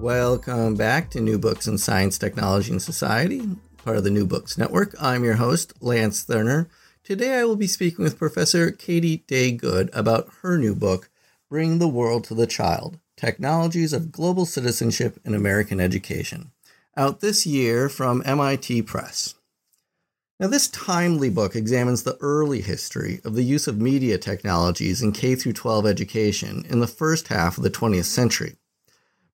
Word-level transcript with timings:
Welcome 0.00 0.76
back 0.76 1.10
to 1.10 1.20
New 1.20 1.38
Books 1.38 1.66
in 1.66 1.76
Science, 1.76 2.18
Technology, 2.18 2.70
and 2.70 2.80
Society, 2.80 3.42
part 3.84 3.96
of 3.96 4.04
the 4.04 4.12
New 4.12 4.26
Books 4.26 4.56
Network. 4.56 4.94
I'm 5.00 5.24
your 5.24 5.34
host, 5.34 5.72
Lance 5.80 6.24
Thurner. 6.24 6.68
Today 7.02 7.40
I 7.40 7.44
will 7.44 7.56
be 7.56 7.66
speaking 7.66 8.04
with 8.04 8.16
Professor 8.16 8.70
Katie 8.70 9.24
Day 9.26 9.50
Good 9.50 9.90
about 9.92 10.28
her 10.42 10.56
new 10.56 10.76
book, 10.76 11.10
Bring 11.50 11.80
the 11.80 11.88
World 11.88 12.22
to 12.24 12.34
the 12.34 12.46
Child 12.46 13.00
Technologies 13.16 13.92
of 13.92 14.12
Global 14.12 14.46
Citizenship 14.46 15.18
in 15.24 15.34
American 15.34 15.80
Education, 15.80 16.52
out 16.96 17.18
this 17.18 17.44
year 17.44 17.88
from 17.88 18.22
MIT 18.24 18.82
Press. 18.82 19.34
Now, 20.38 20.46
this 20.46 20.68
timely 20.68 21.28
book 21.28 21.56
examines 21.56 22.04
the 22.04 22.16
early 22.20 22.60
history 22.60 23.20
of 23.24 23.34
the 23.34 23.42
use 23.42 23.66
of 23.66 23.80
media 23.80 24.16
technologies 24.16 25.02
in 25.02 25.10
K 25.10 25.34
12 25.34 25.86
education 25.86 26.64
in 26.70 26.78
the 26.78 26.86
first 26.86 27.26
half 27.26 27.58
of 27.58 27.64
the 27.64 27.70
20th 27.70 28.04
century. 28.04 28.54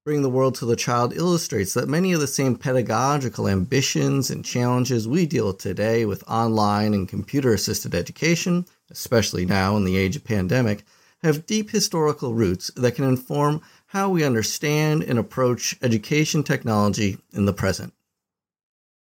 Bring 0.04 0.20
the 0.20 0.28
World 0.28 0.54
to 0.56 0.66
the 0.66 0.76
Child 0.76 1.14
illustrates 1.14 1.72
that 1.72 1.88
many 1.88 2.12
of 2.12 2.20
the 2.20 2.26
same 2.26 2.56
pedagogical 2.56 3.48
ambitions 3.48 4.28
and 4.28 4.44
challenges 4.44 5.08
we 5.08 5.24
deal 5.24 5.46
with 5.46 5.56
today 5.56 6.04
with 6.04 6.22
online 6.28 6.92
and 6.92 7.08
computer 7.08 7.54
assisted 7.54 7.94
education, 7.94 8.66
especially 8.90 9.46
now 9.46 9.78
in 9.78 9.84
the 9.84 9.96
age 9.96 10.14
of 10.14 10.22
pandemic, 10.22 10.84
have 11.22 11.46
deep 11.46 11.70
historical 11.70 12.34
roots 12.34 12.70
that 12.76 12.94
can 12.94 13.06
inform 13.06 13.62
how 13.86 14.10
we 14.10 14.24
understand 14.24 15.02
and 15.02 15.18
approach 15.18 15.74
education 15.80 16.42
technology 16.42 17.16
in 17.32 17.46
the 17.46 17.54
present. 17.54 17.94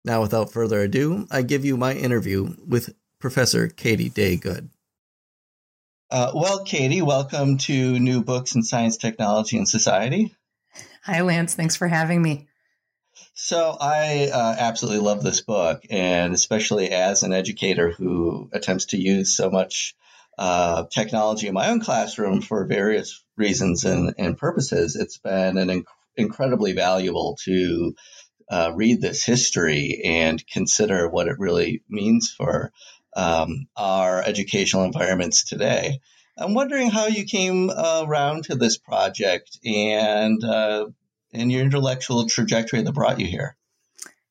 Now, 0.03 0.23
without 0.23 0.51
further 0.51 0.81
ado, 0.81 1.27
I 1.31 1.43
give 1.43 1.63
you 1.63 1.77
my 1.77 1.93
interview 1.93 2.55
with 2.67 2.95
Professor 3.21 3.69
Katie 3.69 4.09
Day 4.09 4.37
Good. 4.37 4.71
Uh, 6.11 6.33
well, 6.35 6.65
Katie, 6.65 7.03
welcome 7.03 7.59
to 7.59 7.99
New 7.99 8.25
Books 8.25 8.55
in 8.55 8.63
Science, 8.63 8.97
Technology, 8.97 9.59
and 9.59 9.69
Society. 9.69 10.35
Hi, 11.07 11.23
Lance. 11.23 11.55
Thanks 11.55 11.77
for 11.77 11.87
having 11.87 12.21
me. 12.21 12.49
So, 13.33 13.77
I 13.81 14.29
uh, 14.33 14.57
absolutely 14.59 15.05
love 15.05 15.23
this 15.23 15.41
book, 15.41 15.85
and 15.89 16.35
especially 16.35 16.91
as 16.91 17.23
an 17.23 17.33
educator 17.33 17.93
who 17.93 18.51
attempts 18.53 18.87
to 18.87 18.99
use 18.99 19.37
so 19.37 19.49
much 19.49 19.95
uh, 20.37 20.87
technology 20.91 21.47
in 21.47 21.55
my 21.55 21.69
own 21.69 21.81
classroom 21.81 22.43
for 22.43 22.67
various 22.67 23.25
reasons 23.37 23.85
and, 23.85 24.15
and 24.19 24.37
purposes, 24.37 24.97
it's 24.97 25.19
been 25.19 25.59
an 25.59 25.69
inc- 25.69 25.85
incredibly 26.17 26.73
valuable 26.73 27.39
to 27.45 27.95
uh, 28.51 28.73
read 28.75 29.01
this 29.01 29.25
history 29.25 30.03
and 30.05 30.45
consider 30.49 31.09
what 31.09 31.29
it 31.29 31.39
really 31.39 31.85
means 31.89 32.31
for 32.31 32.73
um, 33.15 33.69
our 33.77 34.23
educational 34.23 34.83
environments 34.83 35.45
today. 35.45 36.01
I'm 36.39 36.55
wondering 36.55 36.91
how 36.91 37.07
you 37.07 37.25
came 37.25 37.71
uh, 37.71 38.05
around 38.07 38.45
to 38.45 38.57
this 38.57 38.77
project 38.77 39.59
and 39.65 40.43
uh, 40.45 40.87
and 41.33 41.51
your 41.51 41.63
intellectual 41.63 42.27
trajectory 42.27 42.83
that 42.83 42.93
brought 42.93 43.21
you 43.21 43.27
here. 43.27 43.57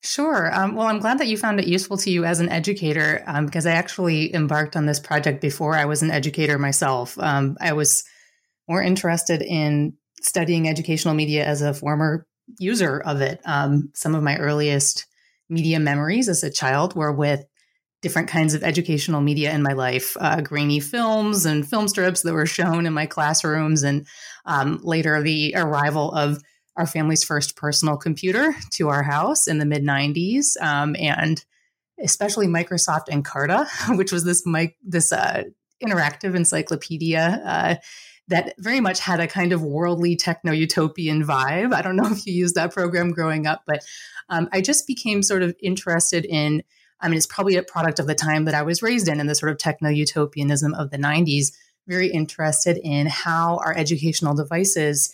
Sure. 0.01 0.53
Um, 0.53 0.75
well, 0.75 0.85
I'm 0.85 0.99
glad 0.99 1.17
that 1.17 1.27
you 1.27 1.37
found 1.37 1.59
it 1.59 1.67
useful 1.67 1.97
to 1.97 2.11
you 2.11 2.25
as 2.25 2.39
an 2.39 2.49
educator 2.49 3.23
um, 3.25 3.47
because 3.47 3.65
I 3.65 3.71
actually 3.71 4.33
embarked 4.35 4.75
on 4.75 4.85
this 4.85 4.99
project 4.99 5.41
before 5.41 5.75
I 5.75 5.85
was 5.85 6.03
an 6.03 6.11
educator 6.11 6.59
myself. 6.59 7.17
Um, 7.17 7.57
I 7.59 7.73
was 7.73 8.03
more 8.67 8.83
interested 8.83 9.41
in 9.41 9.93
studying 10.21 10.69
educational 10.69 11.15
media 11.15 11.43
as 11.43 11.63
a 11.63 11.73
former 11.73 12.27
user 12.59 12.99
of 12.99 13.21
it. 13.21 13.41
Um, 13.45 13.89
some 13.95 14.13
of 14.13 14.21
my 14.21 14.37
earliest 14.37 15.07
media 15.49 15.79
memories 15.79 16.29
as 16.29 16.43
a 16.43 16.51
child 16.51 16.95
were 16.95 17.11
with 17.11 17.43
different 18.05 18.27
kinds 18.27 18.53
of 18.53 18.63
educational 18.63 19.19
media 19.19 19.51
in 19.51 19.63
my 19.63 19.73
life 19.73 20.15
uh, 20.19 20.39
grainy 20.39 20.79
films 20.79 21.43
and 21.43 21.67
film 21.67 21.87
strips 21.87 22.21
that 22.21 22.33
were 22.33 22.45
shown 22.45 22.85
in 22.85 22.93
my 22.93 23.07
classrooms 23.07 23.81
and 23.81 24.05
um, 24.45 24.79
later 24.83 25.23
the 25.23 25.55
arrival 25.57 26.11
of 26.11 26.39
our 26.77 26.85
family's 26.85 27.23
first 27.23 27.55
personal 27.55 27.97
computer 27.97 28.53
to 28.69 28.89
our 28.89 29.01
house 29.01 29.47
in 29.47 29.57
the 29.57 29.65
mid 29.65 29.81
90s 29.83 30.55
um, 30.61 30.95
and 30.99 31.45
especially 31.99 32.45
microsoft 32.45 33.07
encarta 33.09 33.65
which 33.97 34.11
was 34.11 34.23
this 34.23 34.45
mic- 34.45 34.77
this 34.83 35.11
uh, 35.11 35.41
interactive 35.83 36.35
encyclopedia 36.35 37.41
uh, 37.43 37.75
that 38.27 38.53
very 38.59 38.81
much 38.81 38.99
had 38.99 39.19
a 39.19 39.25
kind 39.25 39.51
of 39.51 39.63
worldly 39.63 40.15
techno 40.15 40.51
utopian 40.51 41.23
vibe. 41.23 41.73
I 41.73 41.81
don't 41.81 41.95
know 41.95 42.05
if 42.11 42.27
you 42.27 42.33
used 42.33 42.53
that 42.53 42.71
program 42.71 43.09
growing 43.09 43.47
up 43.47 43.63
but 43.65 43.83
um, 44.29 44.47
i 44.51 44.61
just 44.61 44.85
became 44.85 45.23
sort 45.23 45.41
of 45.41 45.55
interested 45.59 46.23
in 46.23 46.61
I 47.01 47.07
mean, 47.07 47.17
it's 47.17 47.27
probably 47.27 47.55
a 47.57 47.63
product 47.63 47.99
of 47.99 48.07
the 48.07 48.15
time 48.15 48.45
that 48.45 48.55
I 48.55 48.63
was 48.63 48.81
raised 48.81 49.07
in, 49.07 49.19
and 49.19 49.29
the 49.29 49.35
sort 49.35 49.51
of 49.51 49.57
techno 49.57 49.89
utopianism 49.89 50.73
of 50.73 50.91
the 50.91 50.97
90s. 50.97 51.51
Very 51.87 52.07
interested 52.09 52.79
in 52.83 53.07
how 53.07 53.57
our 53.57 53.75
educational 53.77 54.33
devices 54.33 55.13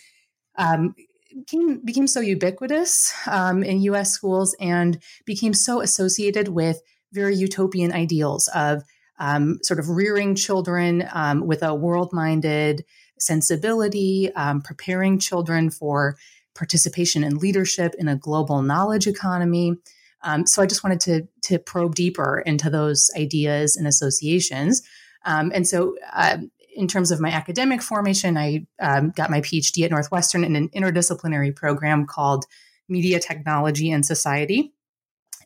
um, 0.57 0.95
became, 1.35 1.81
became 1.83 2.07
so 2.07 2.19
ubiquitous 2.19 3.13
um, 3.27 3.63
in 3.63 3.81
US 3.81 4.11
schools 4.11 4.55
and 4.59 5.01
became 5.25 5.53
so 5.53 5.81
associated 5.81 6.49
with 6.49 6.81
very 7.13 7.35
utopian 7.35 7.91
ideals 7.91 8.49
of 8.55 8.83
um, 9.19 9.59
sort 9.63 9.79
of 9.79 9.89
rearing 9.89 10.35
children 10.35 11.07
um, 11.13 11.45
with 11.45 11.61
a 11.61 11.75
world 11.75 12.11
minded 12.11 12.83
sensibility, 13.19 14.31
um, 14.35 14.61
preparing 14.61 15.19
children 15.19 15.69
for 15.69 16.17
participation 16.55 17.23
in 17.23 17.37
leadership 17.37 17.93
in 17.99 18.07
a 18.07 18.15
global 18.15 18.61
knowledge 18.61 19.07
economy. 19.07 19.75
Um, 20.23 20.45
so 20.45 20.61
I 20.61 20.65
just 20.65 20.83
wanted 20.83 20.99
to 21.01 21.27
to 21.43 21.59
probe 21.59 21.95
deeper 21.95 22.39
into 22.45 22.69
those 22.69 23.09
ideas 23.17 23.75
and 23.75 23.87
associations. 23.87 24.81
Um, 25.25 25.51
and 25.53 25.67
so, 25.67 25.95
uh, 26.13 26.37
in 26.75 26.87
terms 26.87 27.11
of 27.11 27.19
my 27.19 27.29
academic 27.29 27.81
formation, 27.81 28.37
I 28.37 28.65
um, 28.79 29.11
got 29.11 29.29
my 29.29 29.41
PhD 29.41 29.83
at 29.83 29.91
Northwestern 29.91 30.43
in 30.43 30.55
an 30.55 30.69
interdisciplinary 30.69 31.55
program 31.55 32.05
called 32.05 32.45
Media 32.87 33.19
Technology 33.19 33.91
and 33.91 34.05
Society. 34.05 34.73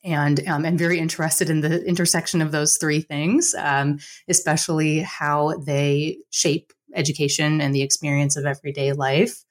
And 0.03 0.47
um, 0.47 0.65
I'm 0.65 0.77
very 0.77 0.99
interested 0.99 1.49
in 1.49 1.61
the 1.61 1.83
intersection 1.83 2.41
of 2.43 2.51
those 2.51 2.77
three 2.77 3.01
things, 3.01 3.55
um, 3.57 3.97
especially 4.27 4.99
how 4.99 5.57
they 5.57 6.19
shape 6.29 6.71
education 6.93 7.59
and 7.59 7.73
the 7.73 7.81
experience 7.81 8.37
of 8.37 8.45
everyday 8.45 8.93
life. 8.93 9.44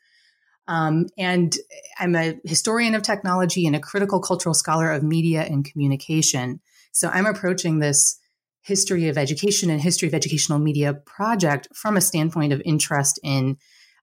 Um, 0.66 1.06
and 1.18 1.54
I'm 1.98 2.14
a 2.14 2.34
historian 2.44 2.94
of 2.94 3.02
technology 3.02 3.66
and 3.66 3.76
a 3.76 3.80
critical 3.80 4.20
cultural 4.20 4.54
scholar 4.54 4.90
of 4.92 5.02
media 5.02 5.42
and 5.42 5.64
communication. 5.64 6.60
So 6.92 7.08
I'm 7.08 7.26
approaching 7.26 7.78
this 7.78 8.18
history 8.62 9.08
of 9.08 9.18
education 9.18 9.68
and 9.68 9.80
history 9.80 10.08
of 10.08 10.14
educational 10.14 10.58
media 10.58 10.94
project 10.94 11.68
from 11.74 11.96
a 11.96 12.00
standpoint 12.00 12.52
of 12.52 12.62
interest 12.64 13.20
in 13.22 13.58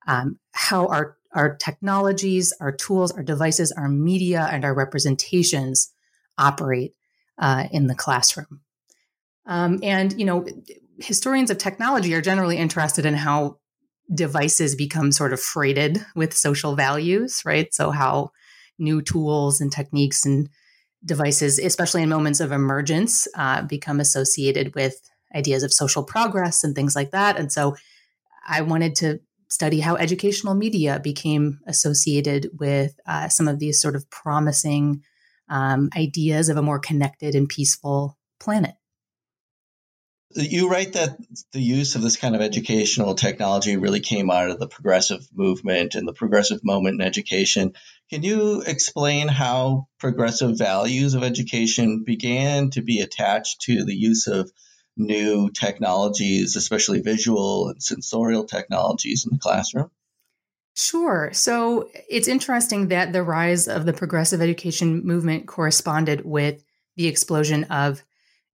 um, 0.08 0.40
how 0.52 0.88
our 0.88 1.18
our 1.34 1.56
technologies, 1.56 2.54
our 2.60 2.74
tools, 2.74 3.14
our 3.14 3.24
devices, 3.24 3.72
our 3.72 3.88
media, 3.88 4.48
and 4.52 4.66
our 4.66 4.74
representations 4.74 5.94
operate 6.38 6.94
uh, 7.38 7.68
in 7.72 7.88
the 7.88 7.96
classroom. 7.96 8.60
Um, 9.46 9.80
and 9.82 10.18
you 10.20 10.26
know, 10.26 10.46
historians 11.00 11.50
of 11.50 11.58
technology 11.58 12.14
are 12.14 12.22
generally 12.22 12.58
interested 12.58 13.06
in 13.06 13.14
how 13.14 13.60
devices 14.14 14.76
become 14.76 15.12
sort 15.12 15.34
of 15.34 15.40
freighted 15.40 16.06
with 16.16 16.34
social 16.34 16.76
values, 16.76 17.42
right? 17.46 17.74
So, 17.74 17.92
how 17.92 18.32
new 18.78 19.02
tools 19.02 19.62
and 19.62 19.72
techniques 19.72 20.26
and 20.26 20.50
devices, 21.04 21.60
especially 21.60 22.04
in 22.04 22.10
moments 22.10 22.40
of 22.40 22.52
emergence, 22.52 23.28
uh, 23.36 23.62
become 23.64 24.00
associated 24.00 24.76
with 24.76 24.96
ideas 25.36 25.64
of 25.64 25.74
social 25.74 26.04
progress 26.04 26.64
and 26.64 26.76
things 26.76 26.96
like 26.96 27.12
that. 27.12 27.38
And 27.38 27.52
so, 27.52 27.76
I 28.48 28.62
wanted 28.62 28.96
to 28.98 29.20
study 29.50 29.82
how 29.82 29.96
educational 29.96 30.56
media 30.56 31.00
became 31.04 31.60
associated 31.68 32.50
with 32.60 32.98
uh, 33.06 33.28
some 33.28 33.48
of 33.48 33.60
these 33.60 33.82
sort 33.82 33.96
of 33.96 34.10
promising 34.10 35.04
um, 35.50 35.90
ideas 35.96 36.48
of 36.48 36.58
a 36.58 36.62
more 36.62 36.80
connected 36.80 37.36
and 37.36 37.50
peaceful 37.50 38.18
planet. 38.40 38.76
You 40.36 40.70
write 40.70 40.94
that 40.94 41.18
the 41.52 41.62
use 41.62 41.96
of 41.96 42.02
this 42.02 42.18
kind 42.18 42.36
of 42.36 42.42
educational 42.42 43.16
technology 43.16 43.78
really 43.78 44.00
came 44.00 44.30
out 44.30 44.50
of 44.50 44.60
the 44.60 44.68
progressive 44.68 45.28
movement 45.34 45.96
and 45.96 46.08
the 46.08 46.14
progressive 46.14 46.64
moment 46.64 47.02
in 47.02 47.08
education. 47.08 47.74
Can 48.10 48.24
you 48.24 48.62
explain 48.66 49.28
how 49.28 49.88
progressive 50.00 50.58
values 50.58 51.14
of 51.14 51.24
education 51.24 52.04
began 52.04 52.70
to 52.72 52.82
be 52.82 53.02
attached 53.02 53.62
to 53.62 53.84
the 53.86 53.96
use 53.96 54.28
of 54.28 54.52
new 54.98 55.50
technologies, 55.50 56.56
especially 56.56 57.02
visual 57.02 57.70
and 57.70 57.82
sensorial 57.82 58.46
technologies 58.46 59.26
in 59.26 59.34
the 59.34 59.40
classroom? 59.40 59.90
Sure. 60.76 61.32
So 61.34 61.90
it's 62.10 62.28
interesting 62.28 62.88
that 62.90 63.12
the 63.12 63.24
rise 63.24 63.68
of 63.68 63.86
the 63.86 63.94
progressive 63.94 64.42
education 64.42 65.06
movement 65.06 65.48
corresponded 65.48 66.26
with 66.26 66.64
the 66.96 67.08
explosion 67.08 67.66
of 67.66 68.04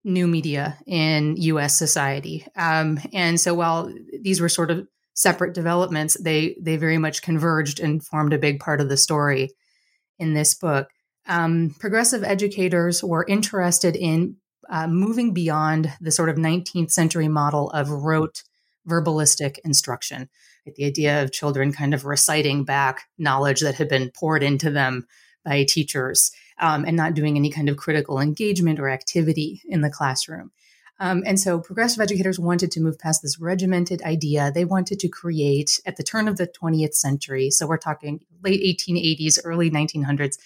new 0.08 0.28
media 0.28 0.78
in 0.88 1.36
US 1.38 1.78
society. 1.78 2.48
Um, 2.56 3.00
and 3.14 3.40
so 3.40 3.54
while 3.54 3.94
these 4.22 4.40
were 4.42 4.50
sort 4.50 4.72
of 4.72 4.88
separate 5.14 5.54
developments, 5.54 6.18
they 6.20 6.56
they 6.62 6.78
very 6.78 6.98
much 6.98 7.22
converged 7.22 7.80
and 7.80 8.04
formed 8.04 8.34
a 8.34 8.40
big 8.40 8.60
part 8.60 8.82
of 8.82 8.90
the 8.90 8.98
story 8.98 9.50
in 10.18 10.34
this 10.34 10.54
book. 10.54 10.88
Um, 11.28 11.76
progressive 11.80 12.24
educators 12.24 13.04
were 13.04 13.26
interested 13.28 13.96
in 13.96 14.38
uh, 14.70 14.88
moving 14.88 15.34
beyond 15.34 15.92
the 16.00 16.12
sort 16.12 16.30
of 16.30 16.38
19th 16.38 16.92
century 16.92 17.28
model 17.28 17.70
of 17.72 17.90
rote 17.90 18.44
verbalistic 18.88 19.60
instruction. 19.66 20.30
The 20.66 20.86
idea 20.86 21.22
of 21.22 21.32
children 21.32 21.74
kind 21.74 21.94
of 21.94 22.06
reciting 22.06 22.64
back 22.64 23.04
knowledge 23.18 23.62
that 23.62 23.76
had 23.76 23.90
been 23.90 24.12
poured 24.18 24.44
into 24.44 24.70
them 24.70 25.06
by 25.44 25.66
teachers 25.66 26.32
um, 26.60 26.86
and 26.86 26.96
not 26.96 27.14
doing 27.14 27.38
any 27.38 27.50
kind 27.50 27.70
of 27.70 27.78
critical 27.78 28.20
engagement 28.20 28.80
or 28.80 28.90
activity 28.90 29.62
in 29.68 29.82
the 29.82 29.90
classroom. 29.90 30.52
Um, 31.00 31.24
and 31.28 31.40
so 31.40 31.60
progressive 31.60 32.02
educators 32.02 32.40
wanted 32.40 32.72
to 32.72 32.82
move 32.82 32.98
past 32.98 33.22
this 33.22 33.40
regimented 33.40 34.02
idea. 34.02 34.52
They 34.52 34.66
wanted 34.66 35.00
to 35.02 35.08
create 35.08 35.80
at 35.86 35.96
the 35.96 36.04
turn 36.04 36.28
of 36.28 36.38
the 36.38 36.48
20th 36.48 36.96
century, 36.96 37.52
so 37.52 37.68
we're 37.68 37.78
talking 37.78 38.22
late 38.44 38.62
1880s, 38.62 39.40
early 39.44 39.70
1900s, 39.70 40.38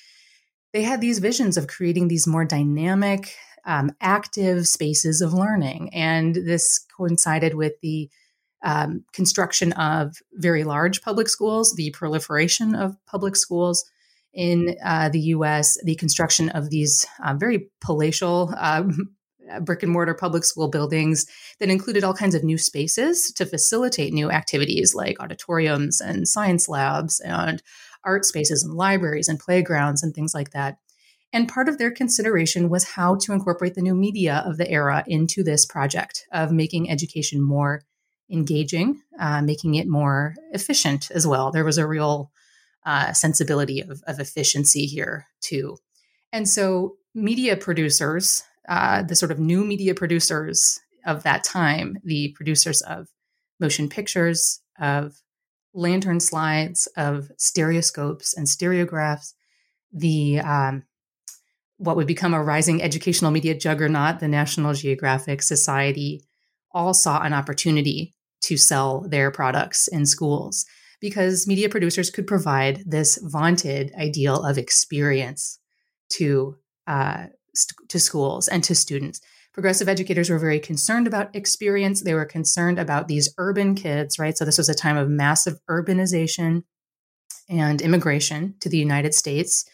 they 0.73 0.83
had 0.83 1.01
these 1.01 1.19
visions 1.19 1.57
of 1.57 1.67
creating 1.67 2.07
these 2.07 2.27
more 2.27 2.45
dynamic, 2.45 3.35
um, 3.65 3.91
active 3.99 4.67
spaces 4.67 5.21
of 5.21 5.33
learning. 5.33 5.93
And 5.93 6.33
this 6.33 6.79
coincided 6.97 7.55
with 7.55 7.73
the 7.81 8.09
um, 8.63 9.03
construction 9.11 9.73
of 9.73 10.17
very 10.33 10.63
large 10.63 11.01
public 11.01 11.27
schools, 11.27 11.75
the 11.75 11.91
proliferation 11.91 12.75
of 12.75 12.95
public 13.05 13.35
schools, 13.35 13.89
in 14.33 14.75
uh, 14.83 15.09
the 15.09 15.19
US, 15.19 15.77
the 15.83 15.95
construction 15.95 16.49
of 16.49 16.69
these 16.69 17.05
uh, 17.23 17.33
very 17.33 17.69
palatial 17.81 18.53
uh, 18.57 18.83
brick 19.61 19.83
and 19.83 19.91
mortar 19.91 20.13
public 20.13 20.45
school 20.45 20.69
buildings 20.69 21.25
that 21.59 21.69
included 21.69 22.03
all 22.03 22.13
kinds 22.13 22.35
of 22.35 22.43
new 22.43 22.57
spaces 22.57 23.31
to 23.33 23.45
facilitate 23.45 24.13
new 24.13 24.31
activities 24.31 24.95
like 24.95 25.19
auditoriums 25.19 25.99
and 25.99 26.27
science 26.27 26.69
labs 26.69 27.19
and 27.19 27.61
art 28.05 28.25
spaces 28.25 28.63
and 28.63 28.73
libraries 28.73 29.27
and 29.27 29.39
playgrounds 29.39 30.03
and 30.03 30.13
things 30.13 30.33
like 30.33 30.51
that. 30.51 30.77
And 31.33 31.47
part 31.47 31.69
of 31.69 31.77
their 31.77 31.91
consideration 31.91 32.69
was 32.69 32.83
how 32.83 33.15
to 33.21 33.31
incorporate 33.31 33.75
the 33.75 33.81
new 33.81 33.95
media 33.95 34.43
of 34.45 34.57
the 34.57 34.69
era 34.69 35.03
into 35.07 35.43
this 35.43 35.65
project 35.65 36.25
of 36.31 36.51
making 36.51 36.89
education 36.89 37.41
more 37.41 37.83
engaging, 38.29 39.01
uh, 39.19 39.41
making 39.41 39.75
it 39.75 39.87
more 39.87 40.35
efficient 40.51 41.09
as 41.11 41.27
well. 41.27 41.51
There 41.51 41.65
was 41.65 41.77
a 41.77 41.87
real 41.87 42.31
uh, 42.85 43.13
sensibility 43.13 43.81
of, 43.81 44.01
of 44.07 44.19
efficiency 44.19 44.85
here 44.85 45.27
too. 45.41 45.77
And 46.31 46.47
so, 46.47 46.97
media 47.13 47.57
producers, 47.57 48.43
uh, 48.69 49.03
the 49.03 49.15
sort 49.15 49.31
of 49.31 49.39
new 49.39 49.65
media 49.65 49.93
producers 49.93 50.79
of 51.05 51.23
that 51.23 51.43
time, 51.43 51.97
the 52.03 52.29
producers 52.35 52.81
of 52.81 53.09
motion 53.59 53.89
pictures, 53.89 54.61
of 54.79 55.21
lantern 55.73 56.19
slides, 56.19 56.87
of 56.97 57.31
stereoscopes 57.37 58.33
and 58.35 58.47
stereographs, 58.47 59.33
the 59.91 60.39
um, 60.39 60.83
what 61.77 61.95
would 61.95 62.07
become 62.07 62.33
a 62.33 62.43
rising 62.43 62.81
educational 62.81 63.31
media 63.31 63.55
juggernaut, 63.55 64.19
the 64.19 64.27
National 64.27 64.73
Geographic 64.73 65.41
Society, 65.41 66.23
all 66.71 66.93
saw 66.93 67.21
an 67.23 67.33
opportunity 67.33 68.13
to 68.41 68.55
sell 68.57 69.01
their 69.01 69.31
products 69.31 69.87
in 69.87 70.05
schools 70.05 70.65
because 71.01 71.47
media 71.47 71.67
producers 71.67 72.09
could 72.09 72.27
provide 72.27 72.83
this 72.85 73.17
vaunted 73.21 73.91
ideal 73.99 74.43
of 74.43 74.57
experience 74.57 75.59
to 76.09 76.55
uh, 76.87 77.25
st- 77.53 77.89
to 77.89 77.99
schools 77.99 78.47
and 78.47 78.63
to 78.63 78.75
students. 78.75 79.19
Progressive 79.53 79.89
educators 79.89 80.29
were 80.29 80.39
very 80.39 80.59
concerned 80.59 81.07
about 81.07 81.35
experience. 81.35 82.01
They 82.01 82.13
were 82.13 82.25
concerned 82.25 82.79
about 82.79 83.09
these 83.09 83.33
urban 83.37 83.75
kids, 83.75 84.17
right? 84.17 84.37
So 84.37 84.45
this 84.45 84.57
was 84.57 84.69
a 84.69 84.73
time 84.73 84.95
of 84.95 85.09
massive 85.09 85.55
urbanization 85.69 86.63
and 87.49 87.81
immigration 87.81 88.55
to 88.61 88.69
the 88.69 88.77
United 88.77 89.13
States. 89.13 89.65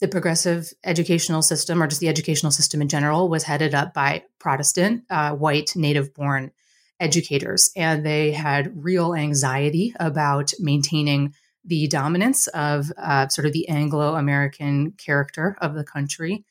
The 0.00 0.08
progressive 0.08 0.72
educational 0.84 1.42
system, 1.42 1.82
or 1.82 1.86
just 1.86 2.00
the 2.00 2.08
educational 2.08 2.50
system 2.50 2.82
in 2.82 2.88
general, 2.88 3.28
was 3.28 3.44
headed 3.44 3.72
up 3.72 3.94
by 3.94 4.24
Protestant, 4.38 5.04
uh, 5.08 5.32
white, 5.32 5.72
native 5.76 6.12
born 6.12 6.50
educators, 7.02 7.70
and 7.76 8.06
they 8.06 8.32
had 8.32 8.72
real 8.82 9.14
anxiety 9.14 9.92
about 9.98 10.52
maintaining 10.58 11.34
the 11.64 11.88
dominance 11.88 12.46
of 12.48 12.90
uh, 12.96 13.28
sort 13.28 13.46
of 13.46 13.52
the 13.52 13.68
Anglo 13.68 14.14
American 14.14 14.92
character 14.92 15.56
of 15.60 15.74
the 15.74 15.84
country. 15.84 16.44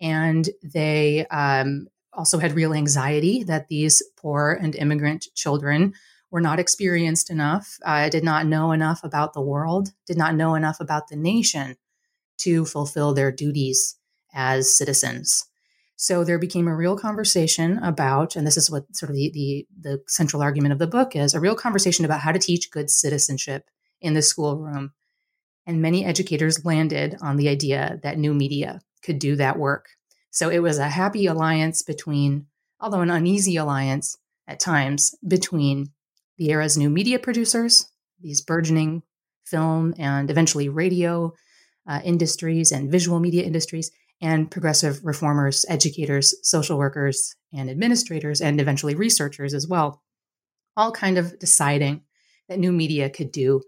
And 0.00 0.48
they 0.62 1.26
um, 1.26 1.86
also 2.12 2.38
had 2.38 2.54
real 2.54 2.72
anxiety 2.72 3.44
that 3.44 3.68
these 3.68 4.02
poor 4.16 4.58
and 4.60 4.74
immigrant 4.74 5.26
children 5.34 5.94
were 6.30 6.40
not 6.40 6.58
experienced 6.58 7.30
enough, 7.30 7.78
uh, 7.84 8.08
did 8.08 8.24
not 8.24 8.46
know 8.46 8.72
enough 8.72 9.04
about 9.04 9.34
the 9.34 9.40
world, 9.42 9.92
did 10.06 10.16
not 10.16 10.34
know 10.34 10.54
enough 10.54 10.80
about 10.80 11.08
the 11.08 11.16
nation 11.16 11.76
to 12.38 12.64
fulfill 12.64 13.12
their 13.12 13.32
duties 13.32 13.96
as 14.32 14.76
citizens. 14.76 15.49
So 16.02 16.24
there 16.24 16.38
became 16.38 16.66
a 16.66 16.74
real 16.74 16.96
conversation 16.96 17.76
about, 17.76 18.34
and 18.34 18.46
this 18.46 18.56
is 18.56 18.70
what 18.70 18.96
sort 18.96 19.10
of 19.10 19.16
the, 19.16 19.30
the, 19.34 19.66
the 19.78 20.02
central 20.08 20.40
argument 20.40 20.72
of 20.72 20.78
the 20.78 20.86
book 20.86 21.14
is 21.14 21.34
a 21.34 21.40
real 21.40 21.54
conversation 21.54 22.06
about 22.06 22.20
how 22.20 22.32
to 22.32 22.38
teach 22.38 22.70
good 22.70 22.88
citizenship 22.88 23.68
in 24.00 24.14
the 24.14 24.22
schoolroom. 24.22 24.92
And 25.66 25.82
many 25.82 26.06
educators 26.06 26.64
landed 26.64 27.18
on 27.20 27.36
the 27.36 27.50
idea 27.50 28.00
that 28.02 28.16
new 28.16 28.32
media 28.32 28.80
could 29.04 29.18
do 29.18 29.36
that 29.36 29.58
work. 29.58 29.90
So 30.30 30.48
it 30.48 30.60
was 30.60 30.78
a 30.78 30.88
happy 30.88 31.26
alliance 31.26 31.82
between, 31.82 32.46
although 32.80 33.02
an 33.02 33.10
uneasy 33.10 33.56
alliance 33.56 34.16
at 34.48 34.58
times, 34.58 35.14
between 35.28 35.92
the 36.38 36.50
era's 36.50 36.78
new 36.78 36.88
media 36.88 37.18
producers, 37.18 37.92
these 38.18 38.40
burgeoning 38.40 39.02
film 39.44 39.92
and 39.98 40.30
eventually 40.30 40.70
radio 40.70 41.34
uh, 41.86 42.00
industries 42.02 42.72
and 42.72 42.90
visual 42.90 43.20
media 43.20 43.42
industries, 43.42 43.90
and 44.20 44.50
progressive 44.50 45.04
reformers, 45.04 45.64
educators, 45.68 46.34
social 46.42 46.76
workers, 46.78 47.34
and 47.52 47.70
administrators, 47.70 48.40
and 48.40 48.60
eventually 48.60 48.94
researchers 48.94 49.54
as 49.54 49.66
well, 49.66 50.02
all 50.76 50.92
kind 50.92 51.18
of 51.18 51.38
deciding 51.38 52.02
that 52.48 52.58
new 52.58 52.72
media 52.72 53.08
could 53.08 53.32
do 53.32 53.62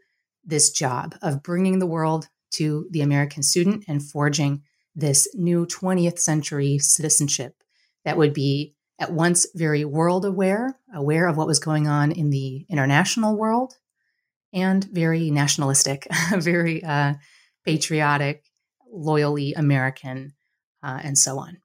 this 0.45 0.71
job 0.71 1.15
of 1.23 1.43
bringing 1.43 1.79
the 1.79 1.87
world 1.87 2.29
to 2.53 2.87
the 2.91 3.01
American 3.01 3.43
student 3.43 3.85
and 3.89 4.03
forging 4.03 4.63
this 4.95 5.29
new 5.35 5.65
20th 5.67 6.19
century 6.19 6.79
citizenship 6.79 7.55
that 8.05 8.19
would 8.19 8.35
be 8.35 8.75
at 8.99 9.13
once 9.13 9.47
very 9.55 9.85
world 9.85 10.25
aware, 10.25 10.79
aware 10.95 11.27
of 11.27 11.37
what 11.37 11.47
was 11.47 11.59
going 11.59 11.89
on 11.89 12.13
in 12.13 12.31
the 12.31 12.67
international 12.69 13.37
world, 13.37 13.75
and 14.53 14.85
very 14.85 15.31
nationalistic, 15.31 16.07
very 16.37 16.85
uh, 16.85 17.15
patriotic, 17.65 18.45
loyally 18.93 19.55
American 19.55 20.35
uh, 20.83 21.01
and 21.03 21.17
so 21.17 21.39
on. 21.39 21.59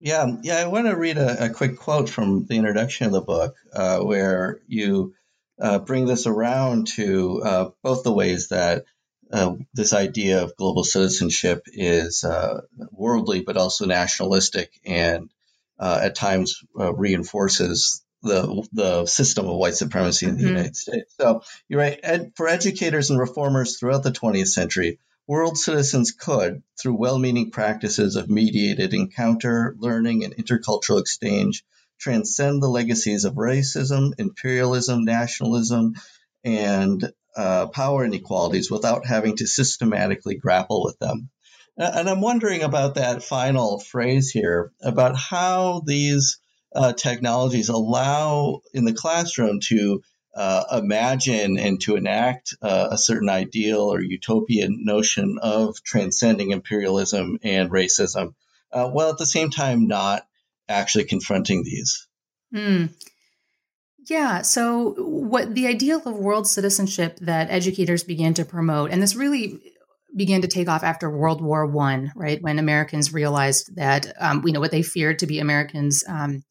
Yeah, 0.00 0.36
yeah. 0.42 0.56
I 0.56 0.66
want 0.66 0.86
to 0.86 0.96
read 0.96 1.16
a, 1.16 1.46
a 1.46 1.50
quick 1.50 1.78
quote 1.78 2.08
from 2.08 2.44
the 2.44 2.56
introduction 2.56 3.06
of 3.06 3.12
the 3.12 3.22
book, 3.22 3.56
uh, 3.72 4.00
where 4.00 4.60
you 4.66 5.14
uh, 5.60 5.78
bring 5.78 6.06
this 6.06 6.26
around 6.26 6.88
to 6.88 7.42
uh, 7.42 7.70
both 7.82 8.02
the 8.02 8.12
ways 8.12 8.48
that 8.48 8.84
uh, 9.32 9.54
this 9.72 9.94
idea 9.94 10.42
of 10.42 10.56
global 10.56 10.84
citizenship 10.84 11.62
is 11.66 12.22
uh, 12.22 12.60
worldly, 12.90 13.40
but 13.40 13.56
also 13.56 13.86
nationalistic, 13.86 14.78
and 14.84 15.30
at 15.80 16.14
times 16.14 16.62
reinforces 16.74 18.04
the 18.22 18.66
the 18.72 19.06
system 19.06 19.46
of 19.46 19.56
white 19.56 19.74
supremacy 19.74 20.26
in 20.26 20.36
the 20.36 20.42
mm-hmm. 20.42 20.48
United 20.48 20.76
States. 20.76 21.14
So 21.20 21.42
you're 21.68 21.80
right. 21.80 22.00
Ed, 22.02 22.32
for 22.36 22.48
educators 22.48 23.10
and 23.10 23.18
reformers 23.18 23.78
throughout 23.78 24.02
the 24.02 24.12
20th 24.12 24.48
century, 24.48 24.98
World 25.26 25.56
citizens 25.56 26.12
could, 26.12 26.62
through 26.78 26.98
well 26.98 27.18
meaning 27.18 27.50
practices 27.50 28.16
of 28.16 28.28
mediated 28.28 28.92
encounter, 28.92 29.74
learning, 29.78 30.24
and 30.24 30.36
intercultural 30.36 31.00
exchange, 31.00 31.64
transcend 31.98 32.62
the 32.62 32.68
legacies 32.68 33.24
of 33.24 33.34
racism, 33.34 34.12
imperialism, 34.18 35.04
nationalism, 35.04 35.94
and 36.44 37.10
uh, 37.36 37.66
power 37.68 38.04
inequalities 38.04 38.70
without 38.70 39.06
having 39.06 39.36
to 39.36 39.46
systematically 39.46 40.34
grapple 40.34 40.84
with 40.84 40.98
them. 40.98 41.30
And 41.76 42.08
I'm 42.08 42.20
wondering 42.20 42.62
about 42.62 42.96
that 42.96 43.24
final 43.24 43.80
phrase 43.80 44.30
here 44.30 44.72
about 44.80 45.16
how 45.16 45.82
these 45.84 46.38
uh, 46.74 46.92
technologies 46.92 47.68
allow 47.68 48.60
in 48.72 48.84
the 48.84 48.92
classroom 48.92 49.60
to 49.68 50.02
uh, 50.34 50.64
imagine 50.82 51.58
and 51.58 51.80
to 51.82 51.96
enact 51.96 52.54
uh, 52.60 52.88
a 52.90 52.98
certain 52.98 53.28
ideal 53.28 53.80
or 53.80 54.00
utopian 54.00 54.84
notion 54.84 55.38
of 55.40 55.82
transcending 55.82 56.50
imperialism 56.50 57.38
and 57.42 57.70
racism, 57.70 58.34
uh, 58.72 58.88
while 58.88 59.10
at 59.10 59.18
the 59.18 59.26
same 59.26 59.50
time 59.50 59.86
not 59.86 60.26
actually 60.68 61.04
confronting 61.04 61.62
these. 61.62 62.08
Mm. 62.52 62.94
Yeah. 64.08 64.42
So, 64.42 64.94
what 64.98 65.54
the 65.54 65.66
ideal 65.66 66.02
of 66.04 66.16
world 66.16 66.46
citizenship 66.46 67.18
that 67.20 67.50
educators 67.50 68.04
began 68.04 68.34
to 68.34 68.44
promote, 68.44 68.90
and 68.90 69.02
this 69.02 69.14
really 69.14 69.60
began 70.16 70.42
to 70.42 70.48
take 70.48 70.68
off 70.68 70.84
after 70.84 71.10
World 71.10 71.40
War 71.40 71.66
One, 71.66 72.12
right, 72.14 72.42
when 72.42 72.58
Americans 72.58 73.12
realized 73.12 73.76
that 73.76 74.12
um, 74.20 74.42
you 74.44 74.52
know 74.52 74.60
what 74.60 74.72
they 74.72 74.82
feared 74.82 75.20
to 75.20 75.26
be 75.26 75.38
Americans. 75.38 76.04
Um, 76.08 76.42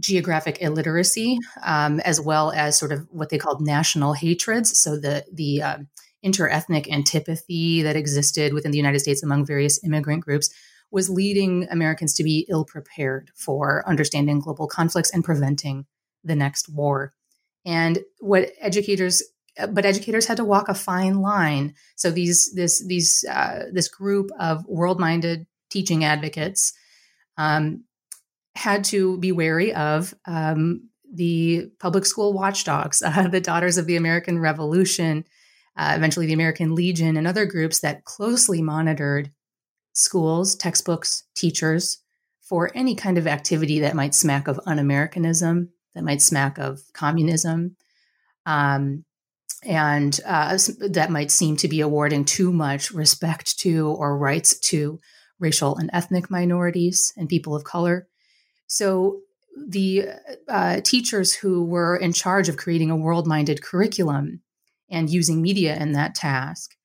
geographic 0.00 0.58
illiteracy, 0.60 1.38
um, 1.64 2.00
as 2.00 2.20
well 2.20 2.52
as 2.52 2.78
sort 2.78 2.92
of 2.92 3.06
what 3.10 3.30
they 3.30 3.38
called 3.38 3.60
national 3.60 4.12
hatreds. 4.12 4.80
So 4.80 4.98
the 4.98 5.24
the 5.32 5.62
um, 5.62 5.88
interethnic 6.24 6.90
antipathy 6.90 7.82
that 7.82 7.96
existed 7.96 8.52
within 8.52 8.70
the 8.70 8.78
United 8.78 9.00
States 9.00 9.22
among 9.22 9.46
various 9.46 9.82
immigrant 9.84 10.24
groups 10.24 10.50
was 10.90 11.10
leading 11.10 11.66
Americans 11.70 12.14
to 12.14 12.24
be 12.24 12.46
ill 12.48 12.64
prepared 12.64 13.30
for 13.34 13.86
understanding 13.86 14.40
global 14.40 14.66
conflicts 14.66 15.10
and 15.10 15.24
preventing 15.24 15.86
the 16.24 16.34
next 16.34 16.68
war. 16.68 17.12
And 17.64 17.98
what 18.20 18.50
educators 18.60 19.22
but 19.70 19.84
educators 19.84 20.26
had 20.26 20.36
to 20.36 20.44
walk 20.44 20.68
a 20.68 20.74
fine 20.74 21.20
line. 21.20 21.74
So 21.96 22.10
these 22.10 22.52
this 22.54 22.84
these 22.86 23.24
uh, 23.30 23.64
this 23.72 23.88
group 23.88 24.30
of 24.38 24.64
world 24.66 25.00
minded 25.00 25.46
teaching 25.70 26.04
advocates 26.04 26.72
um, 27.36 27.84
had 28.58 28.84
to 28.84 29.16
be 29.18 29.30
wary 29.30 29.72
of 29.72 30.12
um, 30.26 30.88
the 31.12 31.70
public 31.78 32.04
school 32.04 32.32
watchdogs, 32.32 33.02
uh, 33.06 33.28
the 33.28 33.40
Daughters 33.40 33.78
of 33.78 33.86
the 33.86 33.96
American 33.96 34.38
Revolution, 34.38 35.24
uh, 35.76 35.94
eventually 35.96 36.26
the 36.26 36.32
American 36.32 36.74
Legion, 36.74 37.16
and 37.16 37.26
other 37.26 37.46
groups 37.46 37.80
that 37.80 38.04
closely 38.04 38.60
monitored 38.60 39.30
schools, 39.92 40.56
textbooks, 40.56 41.24
teachers 41.34 42.02
for 42.42 42.70
any 42.74 42.94
kind 42.94 43.16
of 43.16 43.26
activity 43.26 43.80
that 43.80 43.94
might 43.94 44.14
smack 44.14 44.48
of 44.48 44.60
un 44.66 44.78
Americanism, 44.78 45.70
that 45.94 46.04
might 46.04 46.20
smack 46.20 46.58
of 46.58 46.80
communism. 46.92 47.76
Um, 48.44 49.04
and 49.64 50.18
uh, 50.26 50.56
that 50.88 51.10
might 51.10 51.30
seem 51.30 51.56
to 51.56 51.68
be 51.68 51.80
awarding 51.80 52.24
too 52.24 52.52
much 52.52 52.90
respect 52.90 53.58
to 53.60 53.88
or 53.88 54.16
rights 54.16 54.58
to 54.60 55.00
racial 55.38 55.76
and 55.76 55.90
ethnic 55.92 56.30
minorities 56.30 57.12
and 57.16 57.28
people 57.28 57.54
of 57.54 57.64
color. 57.64 58.08
So 58.68 59.22
the 59.56 60.08
uh, 60.46 60.80
teachers 60.82 61.34
who 61.34 61.64
were 61.64 61.96
in 61.96 62.12
charge 62.12 62.48
of 62.48 62.56
creating 62.56 62.90
a 62.90 62.96
world 62.96 63.26
minded 63.26 63.62
curriculum 63.62 64.42
and 64.90 65.10
using 65.10 65.42
media 65.42 65.76
in 65.76 65.92
that 65.92 66.14
task 66.14 66.76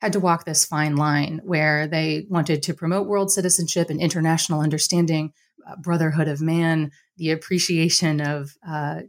had 0.00 0.12
to 0.14 0.20
walk 0.20 0.44
this 0.44 0.64
fine 0.64 0.96
line 0.96 1.40
where 1.44 1.86
they 1.86 2.26
wanted 2.28 2.62
to 2.62 2.74
promote 2.74 3.06
world 3.06 3.30
citizenship 3.30 3.90
and 3.90 4.00
international 4.00 4.60
understanding, 4.60 5.32
uh, 5.68 5.76
brotherhood 5.76 6.26
of 6.26 6.40
man, 6.40 6.90
the 7.18 7.30
appreciation 7.30 8.20
of 8.20 8.56
uh, 8.66 9.02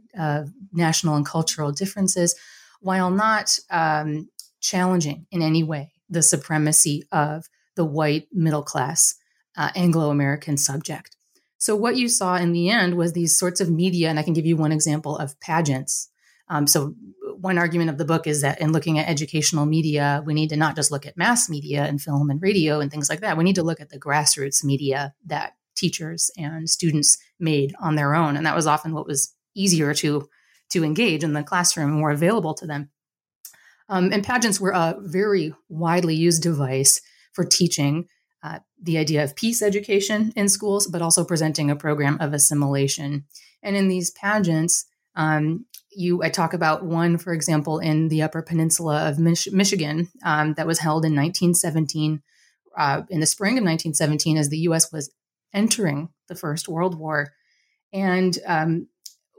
national 0.72 1.16
and 1.16 1.26
cultural 1.26 1.72
differences, 1.72 2.34
while 2.80 3.10
not 3.10 3.58
um, 3.70 4.28
challenging 4.60 5.26
in 5.32 5.42
any 5.42 5.64
way 5.64 5.92
the 6.08 6.22
supremacy 6.22 7.02
of 7.10 7.48
the 7.74 7.84
white 7.84 8.28
middle 8.32 8.62
class 8.62 9.16
uh, 9.56 9.70
Anglo 9.74 10.10
American 10.10 10.56
subject. 10.56 11.16
So, 11.64 11.74
what 11.74 11.96
you 11.96 12.10
saw 12.10 12.36
in 12.36 12.52
the 12.52 12.68
end 12.68 12.94
was 12.94 13.14
these 13.14 13.38
sorts 13.38 13.58
of 13.58 13.70
media, 13.70 14.10
and 14.10 14.18
I 14.18 14.22
can 14.22 14.34
give 14.34 14.44
you 14.44 14.54
one 14.54 14.70
example 14.70 15.16
of 15.16 15.40
pageants. 15.40 16.10
Um, 16.50 16.66
so, 16.66 16.94
one 17.40 17.56
argument 17.56 17.88
of 17.88 17.96
the 17.96 18.04
book 18.04 18.26
is 18.26 18.42
that 18.42 18.60
in 18.60 18.72
looking 18.72 18.98
at 18.98 19.08
educational 19.08 19.64
media, 19.64 20.22
we 20.26 20.34
need 20.34 20.50
to 20.50 20.58
not 20.58 20.76
just 20.76 20.90
look 20.90 21.06
at 21.06 21.16
mass 21.16 21.48
media 21.48 21.84
and 21.84 22.02
film 22.02 22.28
and 22.28 22.42
radio 22.42 22.80
and 22.80 22.90
things 22.90 23.08
like 23.08 23.20
that. 23.20 23.38
We 23.38 23.44
need 23.44 23.54
to 23.54 23.62
look 23.62 23.80
at 23.80 23.88
the 23.88 23.98
grassroots 23.98 24.62
media 24.62 25.14
that 25.24 25.54
teachers 25.74 26.30
and 26.36 26.68
students 26.68 27.16
made 27.40 27.74
on 27.80 27.94
their 27.94 28.14
own, 28.14 28.36
and 28.36 28.44
that 28.44 28.54
was 28.54 28.66
often 28.66 28.92
what 28.92 29.06
was 29.06 29.34
easier 29.54 29.94
to 29.94 30.28
to 30.72 30.84
engage 30.84 31.24
in 31.24 31.32
the 31.32 31.42
classroom 31.42 31.92
more 31.92 32.10
available 32.10 32.52
to 32.56 32.66
them. 32.66 32.90
Um, 33.88 34.12
and 34.12 34.22
pageants 34.22 34.60
were 34.60 34.72
a 34.72 34.96
very 35.00 35.54
widely 35.70 36.14
used 36.14 36.42
device 36.42 37.00
for 37.32 37.42
teaching 37.42 38.06
uh, 38.44 38.58
the 38.80 38.98
idea 38.98 39.24
of 39.24 39.34
peace 39.34 39.62
education 39.62 40.30
in 40.36 40.50
schools, 40.50 40.86
but 40.86 41.00
also 41.00 41.24
presenting 41.24 41.70
a 41.70 41.76
program 41.76 42.18
of 42.20 42.34
assimilation. 42.34 43.24
And 43.62 43.74
in 43.74 43.88
these 43.88 44.10
pageants, 44.10 44.84
um, 45.16 45.64
you 45.90 46.22
I 46.22 46.28
talk 46.28 46.52
about 46.52 46.84
one, 46.84 47.16
for 47.16 47.32
example, 47.32 47.78
in 47.78 48.08
the 48.08 48.22
Upper 48.22 48.42
Peninsula 48.42 49.08
of 49.08 49.18
Mich- 49.18 49.50
Michigan 49.50 50.10
um, 50.24 50.54
that 50.54 50.66
was 50.66 50.80
held 50.80 51.04
in 51.04 51.14
1917, 51.14 52.22
uh, 52.76 53.02
in 53.08 53.20
the 53.20 53.26
spring 53.26 53.52
of 53.52 53.64
1917, 53.64 54.36
as 54.36 54.50
the 54.50 54.58
U.S. 54.58 54.92
was 54.92 55.10
entering 55.54 56.10
the 56.28 56.34
First 56.34 56.68
World 56.68 56.98
War, 56.98 57.32
and 57.92 58.38
um, 58.46 58.88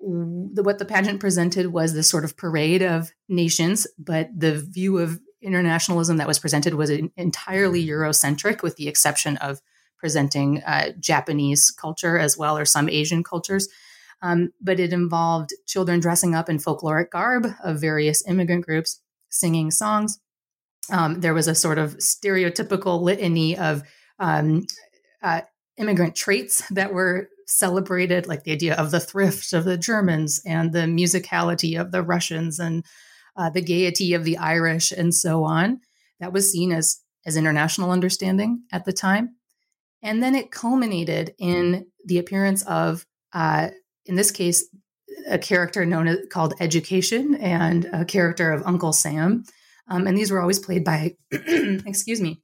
the, 0.02 0.64
what 0.64 0.80
the 0.80 0.86
pageant 0.86 1.20
presented 1.20 1.68
was 1.68 1.94
this 1.94 2.10
sort 2.10 2.24
of 2.24 2.38
parade 2.38 2.82
of 2.82 3.12
nations, 3.30 3.86
but 4.00 4.30
the 4.36 4.56
view 4.62 4.98
of 4.98 5.20
internationalism 5.46 6.18
that 6.18 6.28
was 6.28 6.40
presented 6.40 6.74
was 6.74 6.90
entirely 6.90 7.86
Eurocentric, 7.86 8.62
with 8.62 8.76
the 8.76 8.88
exception 8.88 9.38
of 9.38 9.62
presenting 9.98 10.62
uh, 10.64 10.92
Japanese 11.00 11.72
culture 11.72 12.18
as 12.18 12.38
well, 12.38 12.58
or 12.58 12.66
some 12.66 12.90
Asian 12.90 13.24
cultures. 13.24 13.70
Um, 14.22 14.52
but 14.62 14.80
it 14.80 14.92
involved 14.92 15.52
children 15.66 16.00
dressing 16.00 16.36
up 16.36 16.50
in 16.50 16.58
folkloric 16.58 17.12
garb 17.12 17.48
of 17.64 17.80
various 17.80 18.28
immigrant 18.28 18.66
groups, 18.66 19.02
singing 19.30 19.72
songs. 19.72 20.20
Um, 20.92 21.22
there 21.22 21.34
was 21.34 21.48
a 21.48 21.56
sort 21.56 21.78
of 21.78 21.98
stereotypical 21.98 23.02
litany 23.02 23.58
of 23.58 23.84
um, 24.20 24.66
uh, 25.22 25.42
immigrant 25.78 26.16
traits 26.16 26.64
that 26.72 26.94
were 26.94 27.30
celebrated, 27.48 28.28
like 28.28 28.44
the 28.44 28.52
idea 28.52 28.76
of 28.76 28.92
the 28.92 29.00
thrift 29.00 29.54
of 29.54 29.66
the 29.66 29.78
Germans 29.78 30.42
and 30.46 30.72
the 30.72 30.80
musicality 30.80 31.80
of 31.80 31.92
the 31.92 32.02
Russians 32.02 32.60
and 32.60 32.84
uh, 33.36 33.50
the 33.50 33.62
gaiety 33.62 34.14
of 34.14 34.24
the 34.24 34.38
Irish, 34.38 34.92
and 34.92 35.14
so 35.14 35.44
on. 35.44 35.80
That 36.20 36.34
was 36.34 36.52
seen 36.52 36.72
as 36.72 37.02
as 37.26 37.36
international 37.36 37.92
understanding 37.92 38.64
at 38.72 38.86
the 38.86 38.94
time, 38.94 39.36
and 40.02 40.22
then 40.22 40.36
it 40.36 40.52
culminated 40.52 41.34
in 41.40 41.88
the 42.06 42.20
appearance 42.20 42.64
of, 42.68 43.06
uh, 43.34 43.70
in 44.06 44.16
this 44.16 44.30
case, 44.32 44.64
a 45.28 45.40
character 45.40 45.86
known 45.86 46.08
as 46.08 46.20
called 46.30 46.54
Education 46.60 47.36
and 47.36 47.86
a 47.92 48.06
character 48.06 48.52
of 48.52 48.62
Uncle 48.66 48.94
Sam, 48.94 49.44
um, 49.88 50.08
and 50.08 50.18
these 50.18 50.32
were 50.32 50.42
always 50.42 50.60
played 50.60 50.84
by, 50.84 51.16
excuse 51.32 52.22
me, 52.22 52.42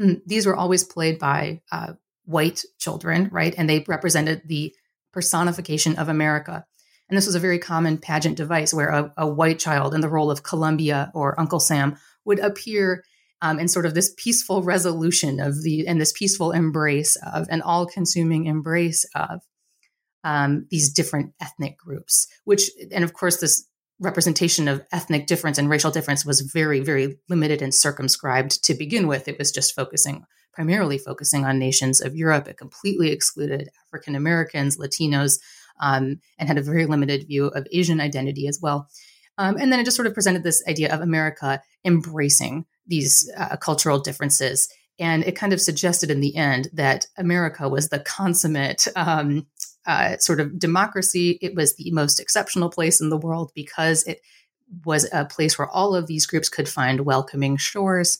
mm, 0.00 0.20
these 0.26 0.46
were 0.46 0.56
always 0.56 0.84
played 0.84 1.18
by 1.18 1.60
uh, 1.70 1.94
white 2.24 2.64
children, 2.78 3.28
right? 3.30 3.54
And 3.56 3.68
they 3.68 3.84
represented 3.86 4.42
the 4.46 4.74
personification 5.12 5.96
of 5.96 6.08
America. 6.08 6.64
And 7.08 7.16
this 7.16 7.26
was 7.26 7.34
a 7.34 7.40
very 7.40 7.58
common 7.58 7.98
pageant 7.98 8.36
device 8.36 8.74
where 8.74 8.88
a, 8.88 9.12
a 9.16 9.26
white 9.26 9.58
child 9.58 9.94
in 9.94 10.00
the 10.00 10.08
role 10.08 10.30
of 10.30 10.42
Columbia 10.42 11.10
or 11.14 11.38
Uncle 11.40 11.60
Sam 11.60 11.96
would 12.24 12.38
appear 12.38 13.04
um, 13.40 13.58
in 13.58 13.68
sort 13.68 13.86
of 13.86 13.94
this 13.94 14.12
peaceful 14.16 14.62
resolution 14.62 15.40
of 15.40 15.62
the 15.62 15.86
and 15.86 16.00
this 16.00 16.12
peaceful 16.12 16.52
embrace 16.52 17.16
of 17.32 17.46
an 17.50 17.62
all-consuming 17.62 18.46
embrace 18.46 19.06
of 19.14 19.40
um, 20.24 20.66
these 20.70 20.92
different 20.92 21.32
ethnic 21.40 21.78
groups. 21.78 22.26
Which 22.44 22.70
and 22.92 23.04
of 23.04 23.12
course 23.12 23.38
this 23.38 23.66
representation 24.00 24.68
of 24.68 24.84
ethnic 24.92 25.26
difference 25.26 25.58
and 25.58 25.70
racial 25.70 25.90
difference 25.90 26.24
was 26.24 26.40
very 26.40 26.80
very 26.80 27.18
limited 27.28 27.62
and 27.62 27.74
circumscribed 27.74 28.62
to 28.64 28.74
begin 28.74 29.06
with. 29.06 29.28
It 29.28 29.38
was 29.38 29.52
just 29.52 29.74
focusing 29.74 30.24
primarily 30.52 30.98
focusing 30.98 31.44
on 31.44 31.56
nations 31.56 32.00
of 32.00 32.16
Europe. 32.16 32.48
It 32.48 32.56
completely 32.56 33.12
excluded 33.12 33.70
African 33.86 34.16
Americans, 34.16 34.76
Latinos, 34.76 35.38
um, 35.80 36.20
and 36.38 36.48
had 36.48 36.58
a 36.58 36.62
very 36.62 36.86
limited 36.86 37.26
view 37.26 37.46
of 37.46 37.66
Asian 37.72 38.00
identity 38.00 38.46
as 38.48 38.58
well. 38.62 38.88
Um, 39.38 39.56
and 39.56 39.72
then 39.72 39.78
it 39.78 39.84
just 39.84 39.96
sort 39.96 40.08
of 40.08 40.14
presented 40.14 40.42
this 40.42 40.62
idea 40.68 40.92
of 40.92 41.00
America 41.00 41.62
embracing 41.84 42.66
these 42.86 43.30
uh, 43.36 43.56
cultural 43.56 44.00
differences. 44.00 44.68
And 44.98 45.24
it 45.24 45.36
kind 45.36 45.52
of 45.52 45.60
suggested 45.60 46.10
in 46.10 46.20
the 46.20 46.34
end 46.34 46.68
that 46.72 47.06
America 47.16 47.68
was 47.68 47.88
the 47.88 48.00
consummate 48.00 48.88
um, 48.96 49.46
uh, 49.86 50.16
sort 50.18 50.40
of 50.40 50.58
democracy. 50.58 51.38
It 51.40 51.54
was 51.54 51.76
the 51.76 51.90
most 51.92 52.18
exceptional 52.18 52.68
place 52.68 53.00
in 53.00 53.10
the 53.10 53.16
world 53.16 53.52
because 53.54 54.02
it 54.04 54.20
was 54.84 55.08
a 55.12 55.24
place 55.24 55.58
where 55.58 55.68
all 55.68 55.94
of 55.94 56.08
these 56.08 56.26
groups 56.26 56.48
could 56.48 56.68
find 56.68 57.06
welcoming 57.06 57.56
shores. 57.56 58.18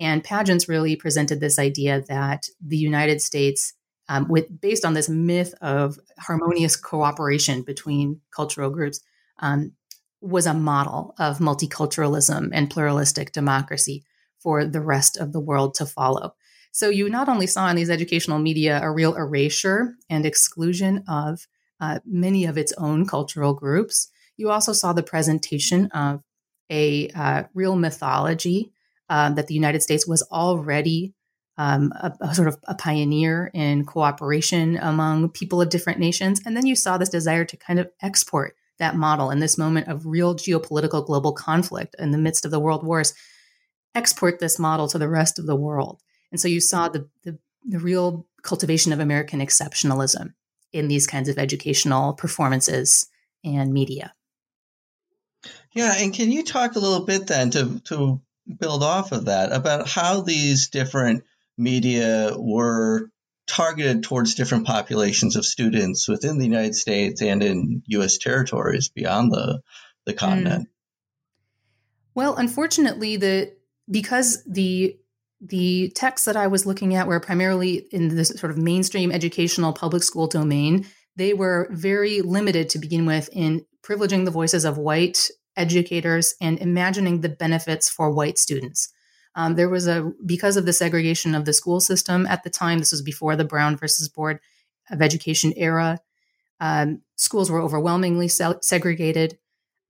And 0.00 0.24
pageants 0.24 0.68
really 0.68 0.96
presented 0.96 1.40
this 1.40 1.58
idea 1.58 2.02
that 2.08 2.48
the 2.60 2.76
United 2.76 3.20
States 3.20 3.74
um, 4.08 4.28
with 4.28 4.60
based 4.60 4.84
on 4.84 4.94
this 4.94 5.08
myth 5.08 5.54
of 5.60 5.98
harmonious 6.18 6.76
cooperation 6.76 7.62
between 7.62 8.20
cultural 8.34 8.70
groups, 8.70 9.00
um, 9.38 9.72
was 10.20 10.46
a 10.46 10.54
model 10.54 11.14
of 11.18 11.38
multiculturalism 11.38 12.50
and 12.52 12.70
pluralistic 12.70 13.32
democracy 13.32 14.04
for 14.38 14.64
the 14.64 14.80
rest 14.80 15.16
of 15.16 15.32
the 15.32 15.40
world 15.40 15.74
to 15.74 15.86
follow. 15.86 16.34
So 16.72 16.90
you 16.90 17.08
not 17.08 17.28
only 17.28 17.46
saw 17.46 17.68
in 17.68 17.76
these 17.76 17.90
educational 17.90 18.38
media 18.38 18.80
a 18.82 18.90
real 18.90 19.14
erasure 19.14 19.94
and 20.10 20.26
exclusion 20.26 21.04
of 21.08 21.46
uh, 21.80 22.00
many 22.04 22.44
of 22.44 22.58
its 22.58 22.72
own 22.76 23.06
cultural 23.06 23.54
groups, 23.54 24.10
you 24.36 24.50
also 24.50 24.72
saw 24.72 24.92
the 24.92 25.02
presentation 25.02 25.86
of 25.92 26.22
a 26.70 27.08
uh, 27.10 27.44
real 27.54 27.76
mythology 27.76 28.72
uh, 29.08 29.30
that 29.30 29.46
the 29.46 29.54
United 29.54 29.82
States 29.82 30.06
was 30.06 30.22
already 30.30 31.14
um, 31.58 31.92
a, 31.92 32.12
a, 32.20 32.34
sort 32.34 32.48
of 32.48 32.58
a 32.64 32.74
pioneer 32.74 33.50
in 33.54 33.84
cooperation 33.84 34.76
among 34.76 35.30
people 35.30 35.62
of 35.62 35.70
different 35.70 35.98
nations. 35.98 36.40
And 36.44 36.56
then 36.56 36.66
you 36.66 36.76
saw 36.76 36.98
this 36.98 37.08
desire 37.08 37.44
to 37.44 37.56
kind 37.56 37.78
of 37.78 37.90
export 38.02 38.56
that 38.78 38.96
model 38.96 39.30
in 39.30 39.38
this 39.38 39.56
moment 39.56 39.88
of 39.88 40.06
real 40.06 40.34
geopolitical 40.34 41.04
global 41.04 41.32
conflict 41.32 41.96
in 41.98 42.10
the 42.10 42.18
midst 42.18 42.44
of 42.44 42.50
the 42.50 42.60
world 42.60 42.84
wars, 42.84 43.14
export 43.94 44.38
this 44.38 44.58
model 44.58 44.86
to 44.88 44.98
the 44.98 45.08
rest 45.08 45.38
of 45.38 45.46
the 45.46 45.56
world. 45.56 46.02
And 46.30 46.40
so 46.40 46.48
you 46.48 46.60
saw 46.60 46.88
the, 46.88 47.08
the, 47.24 47.38
the 47.64 47.78
real 47.78 48.26
cultivation 48.42 48.92
of 48.92 49.00
American 49.00 49.40
exceptionalism 49.40 50.34
in 50.72 50.88
these 50.88 51.06
kinds 51.06 51.28
of 51.28 51.38
educational 51.38 52.12
performances 52.12 53.08
and 53.44 53.72
media. 53.72 54.12
Yeah, 55.72 55.94
and 55.96 56.12
can 56.12 56.30
you 56.30 56.42
talk 56.42 56.74
a 56.74 56.78
little 56.78 57.04
bit 57.04 57.26
then 57.26 57.50
to 57.50 57.80
to 57.84 58.20
build 58.58 58.82
off 58.82 59.12
of 59.12 59.26
that 59.26 59.52
about 59.52 59.88
how 59.88 60.20
these 60.20 60.68
different 60.68 61.24
media 61.56 62.34
were 62.36 63.10
targeted 63.46 64.02
towards 64.02 64.34
different 64.34 64.66
populations 64.66 65.36
of 65.36 65.44
students 65.44 66.08
within 66.08 66.38
the 66.38 66.44
United 66.44 66.74
States 66.74 67.22
and 67.22 67.42
in 67.42 67.82
U.S. 67.86 68.18
territories 68.18 68.88
beyond 68.88 69.32
the 69.32 69.60
the 70.04 70.14
mm. 70.14 70.18
continent? 70.18 70.68
Mm. 70.68 70.70
Well, 72.14 72.36
unfortunately, 72.36 73.16
the 73.16 73.52
because 73.90 74.42
the 74.44 74.96
the 75.40 75.92
texts 75.94 76.24
that 76.24 76.36
I 76.36 76.46
was 76.46 76.64
looking 76.64 76.94
at 76.94 77.06
were 77.06 77.20
primarily 77.20 77.86
in 77.92 78.08
this 78.16 78.28
sort 78.28 78.50
of 78.50 78.56
mainstream 78.56 79.12
educational 79.12 79.72
public 79.72 80.02
school 80.02 80.26
domain. 80.26 80.86
They 81.14 81.34
were 81.34 81.68
very 81.70 82.22
limited 82.22 82.70
to 82.70 82.78
begin 82.78 83.06
with 83.06 83.28
in 83.32 83.64
privileging 83.82 84.24
the 84.24 84.30
voices 84.30 84.64
of 84.64 84.78
white 84.78 85.30
educators 85.56 86.34
and 86.40 86.58
imagining 86.58 87.20
the 87.20 87.28
benefits 87.28 87.88
for 87.88 88.10
white 88.10 88.38
students. 88.38 88.92
Um, 89.36 89.54
there 89.54 89.68
was 89.68 89.86
a 89.86 90.10
because 90.24 90.56
of 90.56 90.66
the 90.66 90.72
segregation 90.72 91.34
of 91.34 91.44
the 91.44 91.52
school 91.52 91.78
system 91.78 92.26
at 92.26 92.42
the 92.42 92.50
time. 92.50 92.78
This 92.78 92.92
was 92.92 93.02
before 93.02 93.36
the 93.36 93.44
Brown 93.44 93.76
versus 93.76 94.08
Board 94.08 94.40
of 94.90 95.02
Education 95.02 95.52
era. 95.56 96.00
Um, 96.58 97.02
schools 97.16 97.50
were 97.50 97.60
overwhelmingly 97.60 98.28
se- 98.28 98.60
segregated, 98.62 99.38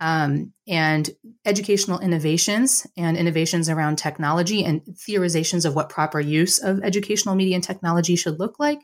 um, 0.00 0.52
and 0.66 1.08
educational 1.44 2.00
innovations 2.00 2.86
and 2.96 3.16
innovations 3.16 3.68
around 3.68 3.96
technology 3.96 4.64
and 4.64 4.82
theorizations 4.82 5.64
of 5.64 5.74
what 5.74 5.88
proper 5.88 6.20
use 6.20 6.58
of 6.58 6.82
educational 6.82 7.36
media 7.36 7.54
and 7.54 7.64
technology 7.64 8.16
should 8.16 8.38
look 8.38 8.58
like 8.58 8.80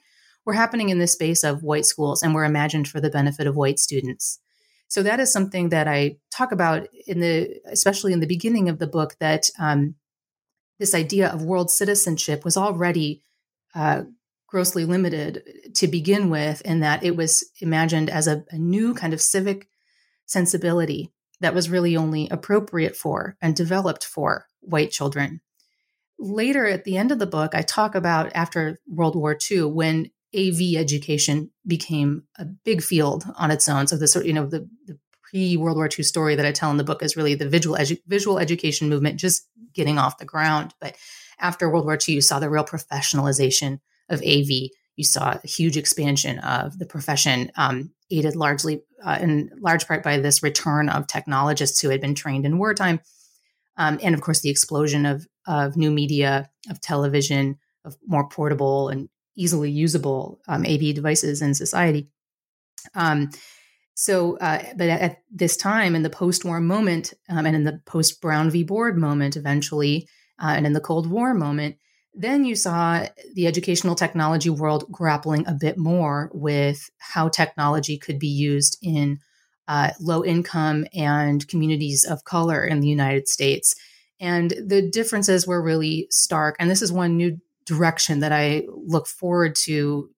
were 0.47 0.54
happening 0.54 0.88
in 0.88 0.99
the 0.99 1.07
space 1.07 1.45
of 1.45 1.62
white 1.62 1.87
schools 1.87 2.23
and 2.23 2.35
were 2.35 2.45
imagined 2.45 2.88
for 2.88 3.00
the 3.00 3.11
benefit 3.11 3.47
of 3.47 3.57
white 3.57 3.78
students. 3.78 4.38
So 4.88 5.02
that 5.02 5.21
is 5.21 5.33
something 5.33 5.71
that 5.71 5.88
I 5.88 6.16
talk 6.31 6.52
about 6.52 6.87
in 7.07 7.21
the, 7.21 7.61
especially 7.66 8.12
in 8.12 8.21
the 8.21 8.26
beginning 8.26 8.69
of 8.69 8.78
the 8.78 8.87
book, 8.87 9.16
that 9.21 9.49
um, 9.59 9.95
this 10.83 10.95
idea 10.97 11.29
of 11.29 11.45
world 11.45 11.71
citizenship 11.71 12.45
was 12.45 12.57
already 12.57 13.23
uh, 13.73 14.03
grossly 14.49 14.85
limited 14.85 15.45
to 15.77 15.87
begin 15.87 16.29
with, 16.29 16.61
in 16.62 16.81
that 16.81 17.05
it 17.05 17.15
was 17.15 17.49
imagined 17.61 18.11
as 18.11 18.27
a, 18.27 18.45
a 18.51 18.59
new 18.59 18.93
kind 18.93 19.15
of 19.15 19.21
civic 19.21 19.69
sensibility 20.27 21.12
that 21.39 21.55
was 21.55 21.71
really 21.71 21.97
only 21.97 22.29
appropriate 22.31 22.97
for 22.97 23.37
and 23.41 23.55
developed 23.55 24.05
for 24.05 24.49
white 24.59 24.91
children. 24.91 25.41
Later 26.19 26.67
at 26.67 26.83
the 26.83 26.97
end 26.97 27.12
of 27.12 27.21
the 27.21 27.29
book, 27.29 27.55
I 27.55 27.62
talk 27.62 27.95
about 27.95 28.33
after 28.35 28.80
World 28.89 29.15
War 29.15 29.39
II 29.50 29.67
when 29.67 30.11
AV 30.37 30.75
education 30.76 31.52
became 31.65 32.25
a 32.37 32.45
big 32.45 32.83
field 32.83 33.25
on 33.37 33.52
its 33.52 33.69
own. 33.69 33.87
So 33.87 33.97
the 33.97 34.09
sort, 34.09 34.26
you 34.26 34.33
know, 34.33 34.47
the, 34.47 34.69
the 34.87 34.99
pre 35.32 35.56
World 35.56 35.76
War 35.76 35.88
II 35.88 36.04
story 36.04 36.34
that 36.36 36.47
I 36.47 36.52
tell 36.52 36.71
in 36.71 36.76
the 36.76 36.84
book 36.84 37.02
is 37.02 37.16
really 37.16 37.34
the 37.34 37.49
visual 37.49 37.76
edu- 37.76 38.00
visual 38.06 38.38
education 38.38 38.88
movement 38.88 39.18
just 39.18 39.49
getting 39.73 39.99
off 39.99 40.18
the 40.18 40.25
ground. 40.25 40.75
But 40.80 40.97
after 41.38 41.68
World 41.68 41.86
War 41.86 41.97
II, 41.97 42.14
you 42.14 42.21
saw 42.21 42.38
the 42.38 42.50
real 42.50 42.64
professionalization 42.64 43.80
of 44.08 44.21
AV. 44.21 44.71
You 44.97 45.04
saw 45.04 45.38
a 45.42 45.47
huge 45.47 45.76
expansion 45.76 46.38
of 46.40 46.78
the 46.78 46.86
profession, 46.86 47.50
um, 47.56 47.92
aided 48.10 48.36
largely 48.36 48.82
uh, 49.02 49.18
in 49.21 49.50
large 49.58 49.88
part 49.88 50.02
by 50.02 50.18
this 50.18 50.42
return 50.42 50.90
of 50.90 51.06
technologists 51.06 51.80
who 51.80 51.88
had 51.88 52.00
been 52.00 52.14
trained 52.14 52.45
in 52.45 52.58
wartime, 52.58 53.00
um, 53.78 53.99
and 54.02 54.14
of 54.14 54.21
course 54.21 54.40
the 54.40 54.50
explosion 54.50 55.06
of 55.06 55.26
of 55.47 55.76
new 55.76 55.90
media, 55.90 56.50
of 56.71 56.80
television, 56.80 57.58
of 57.84 57.97
more 58.06 58.28
portable 58.28 58.90
and 58.90 59.08
easily 59.34 59.71
usable 59.71 60.40
um, 60.47 60.64
AV 60.66 60.95
devices 60.95 61.40
in 61.40 61.54
society. 61.54 62.08
Um, 62.95 63.30
so, 63.95 64.39
uh, 64.39 64.63
but 64.76 64.89
at, 64.89 65.19
this 65.31 65.57
time, 65.57 65.95
in 65.95 66.02
the 66.02 66.11
post-war 66.11 66.61
moment, 66.61 67.13
um, 67.28 67.47
and 67.47 67.55
in 67.55 67.65
the 67.65 67.81
post-Brown 67.87 68.50
v. 68.50 68.65
Board 68.65 68.97
moment, 68.97 69.37
eventually, 69.37 70.09
uh, 70.43 70.55
and 70.57 70.67
in 70.67 70.73
the 70.73 70.81
Cold 70.81 71.11
War 71.11 71.35
moment, 71.35 71.76
then 72.15 72.45
you 72.45 72.55
saw 72.55 73.07
the 73.35 73.47
educational 73.47 73.95
technology 73.95 74.50
world 74.50 74.85
grappling 74.91 75.47
a 75.47 75.55
bit 75.55 75.78
more 75.78 76.31
with 76.35 76.91
how 76.99 77.28
technology 77.28 77.99
could 77.99 78.19
be 78.19 78.28
used 78.28 78.76
in 78.83 79.19
uh, 79.69 79.91
low 80.00 80.25
income 80.25 80.85
and 80.93 81.47
communities 81.49 82.05
of 82.05 82.25
color 82.25 82.65
in 82.65 82.81
the 82.81 82.89
United 82.89 83.28
States. 83.28 83.75
And 84.21 84.50
the 84.50 84.83
differences 84.83 85.47
were 85.47 85.63
really 85.63 86.07
stark. 86.11 86.57
And 86.59 86.71
this 86.71 86.83
is 86.83 86.93
one 86.93 87.17
new 87.17 87.39
direction 87.67 88.21
that 88.21 88.33
I 88.33 88.65
look 88.69 89.07
forward 89.07 89.55
to 89.65 90.11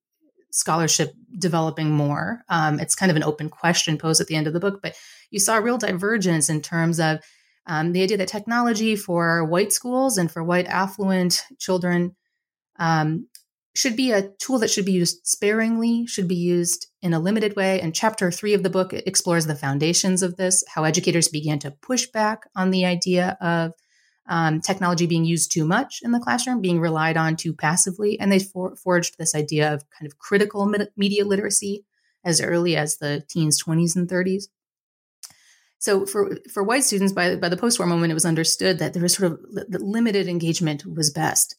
scholarship 0.54 1.12
developing 1.36 1.90
more. 1.90 2.44
Um, 2.48 2.78
it's 2.78 2.94
kind 2.94 3.10
of 3.10 3.16
an 3.16 3.24
open 3.24 3.48
question 3.48 3.98
posed 3.98 4.20
at 4.20 4.28
the 4.28 4.36
end 4.36 4.46
of 4.46 4.52
the 4.52 4.60
book, 4.60 4.80
but 4.80 4.96
you 5.30 5.40
saw 5.40 5.58
a 5.58 5.60
real 5.60 5.78
divergence 5.78 6.48
in 6.48 6.60
terms 6.62 7.00
of 7.00 7.18
um, 7.66 7.92
the 7.92 8.02
idea 8.02 8.16
that 8.18 8.28
technology 8.28 8.94
for 8.94 9.44
white 9.44 9.72
schools 9.72 10.16
and 10.16 10.30
for 10.30 10.44
white 10.44 10.66
affluent 10.66 11.42
children 11.58 12.14
um, 12.78 13.26
should 13.74 13.96
be 13.96 14.12
a 14.12 14.30
tool 14.38 14.60
that 14.60 14.70
should 14.70 14.84
be 14.84 14.92
used 14.92 15.26
sparingly, 15.26 16.06
should 16.06 16.28
be 16.28 16.36
used 16.36 16.86
in 17.02 17.12
a 17.12 17.18
limited 17.18 17.56
way. 17.56 17.80
And 17.80 17.92
chapter 17.92 18.30
three 18.30 18.54
of 18.54 18.62
the 18.62 18.70
book 18.70 18.92
explores 18.92 19.46
the 19.46 19.56
foundations 19.56 20.22
of 20.22 20.36
this, 20.36 20.62
how 20.68 20.84
educators 20.84 21.26
began 21.26 21.58
to 21.60 21.72
push 21.72 22.06
back 22.06 22.44
on 22.54 22.70
the 22.70 22.84
idea 22.84 23.36
of 23.40 23.72
um, 24.26 24.60
technology 24.60 25.06
being 25.06 25.24
used 25.24 25.52
too 25.52 25.66
much 25.66 26.00
in 26.02 26.12
the 26.12 26.20
classroom, 26.20 26.60
being 26.60 26.80
relied 26.80 27.16
on 27.16 27.36
too 27.36 27.52
passively. 27.52 28.18
And 28.18 28.32
they 28.32 28.38
for- 28.38 28.76
forged 28.76 29.16
this 29.18 29.34
idea 29.34 29.72
of 29.72 29.84
kind 29.90 30.06
of 30.06 30.18
critical 30.18 30.72
media 30.96 31.24
literacy 31.24 31.84
as 32.24 32.40
early 32.40 32.76
as 32.76 32.96
the 32.96 33.22
teens, 33.28 33.62
20s, 33.62 33.96
and 33.96 34.08
30s. 34.08 34.44
So 35.78 36.06
for, 36.06 36.38
for 36.50 36.62
white 36.62 36.84
students, 36.84 37.12
by, 37.12 37.36
by 37.36 37.50
the 37.50 37.58
post-war 37.58 37.86
moment, 37.86 38.10
it 38.10 38.14
was 38.14 38.24
understood 38.24 38.78
that 38.78 38.94
there 38.94 39.02
was 39.02 39.12
sort 39.12 39.32
of 39.32 39.40
limited 39.68 40.28
engagement 40.28 40.86
was 40.86 41.10
best, 41.10 41.56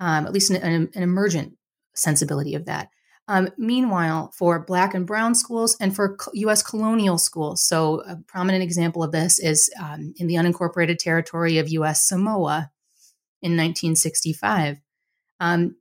um, 0.00 0.26
at 0.26 0.32
least 0.32 0.50
an, 0.50 0.56
an, 0.56 0.90
an 0.94 1.02
emergent 1.04 1.56
sensibility 1.94 2.56
of 2.56 2.64
that. 2.64 2.88
Um, 3.28 3.48
meanwhile, 3.58 4.32
for 4.36 4.60
Black 4.60 4.94
and 4.94 5.06
Brown 5.06 5.34
schools 5.34 5.76
and 5.80 5.94
for 5.94 6.16
U.S. 6.34 6.62
colonial 6.62 7.18
schools, 7.18 7.66
so 7.66 8.02
a 8.06 8.16
prominent 8.16 8.62
example 8.62 9.02
of 9.02 9.10
this 9.10 9.40
is 9.40 9.68
um, 9.82 10.14
in 10.16 10.28
the 10.28 10.36
unincorporated 10.36 10.98
territory 10.98 11.58
of 11.58 11.68
U.S. 11.70 12.06
Samoa 12.06 12.70
in 13.42 13.52
1965. 13.52 14.80
Um, 15.40 15.76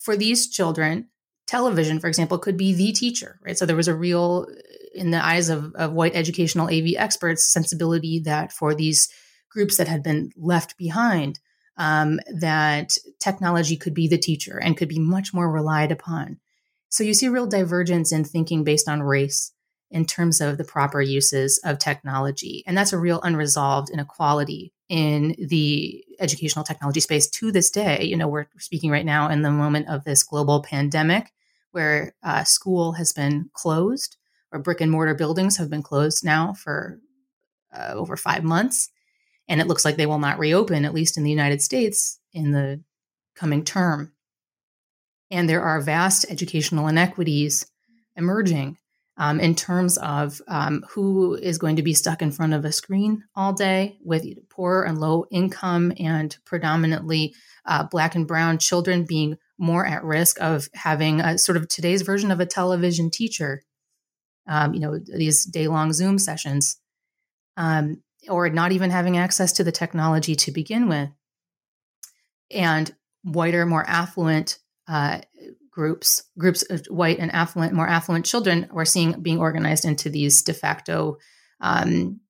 for 0.00 0.16
these 0.16 0.50
children, 0.50 1.08
television, 1.46 2.00
for 2.00 2.08
example, 2.08 2.38
could 2.38 2.56
be 2.56 2.74
the 2.74 2.92
teacher, 2.92 3.38
right? 3.44 3.56
So 3.56 3.66
there 3.66 3.76
was 3.76 3.88
a 3.88 3.94
real, 3.94 4.46
in 4.94 5.12
the 5.12 5.24
eyes 5.24 5.48
of, 5.48 5.74
of 5.76 5.92
white 5.92 6.16
educational 6.16 6.66
AV 6.66 6.94
experts, 6.96 7.52
sensibility 7.52 8.20
that 8.20 8.52
for 8.52 8.74
these 8.74 9.08
groups 9.50 9.76
that 9.76 9.86
had 9.86 10.02
been 10.02 10.32
left 10.36 10.76
behind, 10.76 11.38
um, 11.76 12.20
that 12.34 12.98
technology 13.20 13.76
could 13.76 13.94
be 13.94 14.08
the 14.08 14.18
teacher 14.18 14.58
and 14.58 14.76
could 14.76 14.88
be 14.88 14.98
much 14.98 15.32
more 15.32 15.50
relied 15.50 15.92
upon. 15.92 16.38
So 16.92 17.04
you 17.04 17.14
see 17.14 17.28
real 17.28 17.46
divergence 17.46 18.12
in 18.12 18.22
thinking 18.22 18.64
based 18.64 18.86
on 18.86 19.02
race 19.02 19.52
in 19.90 20.04
terms 20.04 20.42
of 20.42 20.58
the 20.58 20.64
proper 20.64 21.00
uses 21.00 21.58
of 21.64 21.78
technology. 21.78 22.62
And 22.66 22.76
that's 22.76 22.92
a 22.92 22.98
real 22.98 23.18
unresolved 23.22 23.88
inequality 23.88 24.74
in 24.90 25.34
the 25.38 26.04
educational 26.20 26.66
technology 26.66 27.00
space 27.00 27.30
to 27.30 27.50
this 27.50 27.70
day. 27.70 28.04
You 28.04 28.18
know, 28.18 28.28
we're 28.28 28.46
speaking 28.58 28.90
right 28.90 29.06
now 29.06 29.30
in 29.30 29.40
the 29.40 29.50
moment 29.50 29.88
of 29.88 30.04
this 30.04 30.22
global 30.22 30.62
pandemic 30.62 31.32
where 31.70 32.14
uh, 32.22 32.44
school 32.44 32.92
has 32.92 33.14
been 33.14 33.48
closed 33.54 34.18
or 34.52 34.58
brick 34.58 34.82
and 34.82 34.92
mortar 34.92 35.14
buildings 35.14 35.56
have 35.56 35.70
been 35.70 35.82
closed 35.82 36.22
now 36.22 36.52
for 36.52 37.00
uh, 37.74 37.92
over 37.94 38.18
five 38.18 38.44
months. 38.44 38.90
And 39.48 39.62
it 39.62 39.66
looks 39.66 39.86
like 39.86 39.96
they 39.96 40.04
will 40.04 40.18
not 40.18 40.38
reopen, 40.38 40.84
at 40.84 40.92
least 40.92 41.16
in 41.16 41.24
the 41.24 41.30
United 41.30 41.62
States, 41.62 42.20
in 42.34 42.52
the 42.52 42.82
coming 43.34 43.64
term 43.64 44.12
and 45.32 45.48
there 45.48 45.62
are 45.62 45.80
vast 45.80 46.26
educational 46.30 46.86
inequities 46.86 47.66
emerging 48.16 48.76
um, 49.16 49.40
in 49.40 49.54
terms 49.54 49.96
of 49.98 50.40
um, 50.46 50.84
who 50.90 51.34
is 51.34 51.58
going 51.58 51.76
to 51.76 51.82
be 51.82 51.94
stuck 51.94 52.22
in 52.22 52.30
front 52.30 52.52
of 52.52 52.64
a 52.64 52.72
screen 52.72 53.24
all 53.34 53.52
day 53.52 53.96
with 54.04 54.24
poor 54.50 54.82
and 54.84 54.98
low 54.98 55.24
income 55.30 55.92
and 55.98 56.36
predominantly 56.44 57.34
uh, 57.64 57.84
black 57.84 58.14
and 58.14 58.28
brown 58.28 58.58
children 58.58 59.04
being 59.04 59.36
more 59.58 59.86
at 59.86 60.04
risk 60.04 60.40
of 60.40 60.68
having 60.74 61.20
a 61.20 61.38
sort 61.38 61.56
of 61.56 61.68
today's 61.68 62.02
version 62.02 62.30
of 62.30 62.40
a 62.40 62.46
television 62.46 63.10
teacher. 63.10 63.62
Um, 64.46 64.74
you 64.74 64.80
know, 64.80 64.98
these 64.98 65.44
day 65.44 65.68
long 65.68 65.92
Zoom 65.92 66.18
sessions, 66.18 66.76
um, 67.56 68.02
or 68.28 68.50
not 68.50 68.72
even 68.72 68.90
having 68.90 69.16
access 69.16 69.52
to 69.52 69.64
the 69.64 69.72
technology 69.72 70.34
to 70.34 70.50
begin 70.50 70.88
with. 70.88 71.10
And 72.50 72.92
whiter, 73.22 73.64
more 73.64 73.88
affluent 73.88 74.58
uh, 74.92 75.20
groups, 75.70 76.22
groups 76.36 76.62
of 76.68 76.84
white 76.86 77.18
and 77.18 77.32
affluent, 77.32 77.72
more 77.72 77.88
affluent 77.88 78.26
children, 78.26 78.68
we're 78.70 78.84
seeing 78.84 79.22
being 79.22 79.40
organized 79.40 79.86
into 79.86 80.10
these 80.10 80.42
de 80.42 80.52
facto 80.52 81.16
um, 81.62 82.20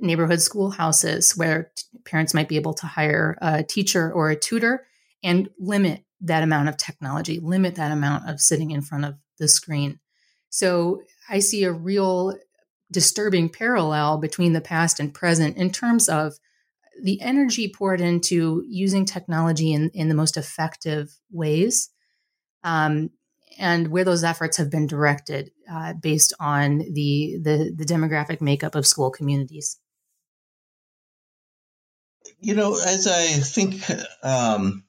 neighborhood 0.00 0.40
schoolhouses 0.40 1.36
where 1.36 1.70
t- 1.76 1.84
parents 2.06 2.32
might 2.32 2.48
be 2.48 2.56
able 2.56 2.72
to 2.72 2.86
hire 2.86 3.36
a 3.42 3.62
teacher 3.62 4.10
or 4.10 4.30
a 4.30 4.36
tutor 4.36 4.86
and 5.22 5.50
limit 5.58 6.02
that 6.22 6.42
amount 6.42 6.70
of 6.70 6.78
technology, 6.78 7.38
limit 7.38 7.74
that 7.74 7.92
amount 7.92 8.26
of 8.30 8.40
sitting 8.40 8.70
in 8.70 8.80
front 8.80 9.04
of 9.04 9.16
the 9.38 9.46
screen. 9.46 10.00
So 10.48 11.02
I 11.28 11.40
see 11.40 11.64
a 11.64 11.72
real 11.72 12.34
disturbing 12.90 13.50
parallel 13.50 14.16
between 14.16 14.54
the 14.54 14.62
past 14.62 15.00
and 15.00 15.12
present 15.12 15.58
in 15.58 15.70
terms 15.70 16.08
of 16.08 16.38
the 17.02 17.20
energy 17.20 17.72
poured 17.74 18.00
into 18.00 18.64
using 18.68 19.04
technology 19.04 19.72
in, 19.72 19.90
in 19.90 20.08
the 20.08 20.14
most 20.14 20.36
effective 20.36 21.10
ways 21.30 21.90
um, 22.64 23.10
and 23.58 23.88
where 23.88 24.04
those 24.04 24.24
efforts 24.24 24.56
have 24.56 24.70
been 24.70 24.86
directed 24.86 25.50
uh, 25.70 25.92
based 25.94 26.32
on 26.40 26.78
the, 26.78 27.38
the, 27.42 27.74
the 27.76 27.84
demographic 27.84 28.40
makeup 28.40 28.74
of 28.74 28.86
school 28.86 29.10
communities. 29.10 29.78
You 32.38 32.54
know, 32.54 32.74
as 32.74 33.06
I 33.06 33.26
think, 33.26 33.82
um, 34.22 34.84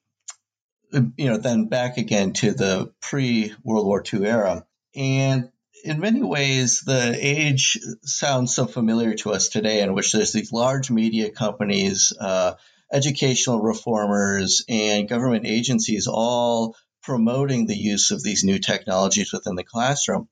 you 0.91 1.29
know, 1.29 1.37
then 1.37 1.67
back 1.67 1.97
again 1.97 2.33
to 2.33 2.51
the 2.51 2.93
pre 3.01 3.53
World 3.63 3.85
War 3.85 4.03
II 4.13 4.25
era, 4.25 4.65
and 4.95 5.49
in 5.83 5.99
many 5.99 6.21
ways, 6.23 6.81
the 6.85 7.17
age 7.19 7.79
sounds 8.03 8.55
so 8.55 8.65
familiar 8.65 9.13
to 9.15 9.31
us 9.31 9.49
today, 9.49 9.81
in 9.81 9.93
which 9.93 10.11
there's 10.11 10.33
these 10.33 10.51
large 10.51 10.89
media 10.91 11.29
companies, 11.31 12.13
uh, 12.19 12.53
educational 12.91 13.61
reformers, 13.61 14.63
and 14.69 15.09
government 15.09 15.45
agencies 15.45 16.07
all 16.07 16.75
promoting 17.03 17.65
the 17.65 17.75
use 17.75 18.11
of 18.11 18.21
these 18.21 18.43
new 18.43 18.59
technologies 18.59 19.33
within 19.33 19.55
the 19.55 19.63
classroom. 19.63 20.27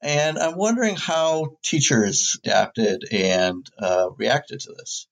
And 0.00 0.38
I'm 0.38 0.56
wondering 0.56 0.96
how 0.96 1.56
teachers 1.64 2.38
adapted 2.44 3.04
and 3.10 3.66
uh, 3.78 4.10
reacted 4.16 4.60
to 4.60 4.72
this. 4.72 5.06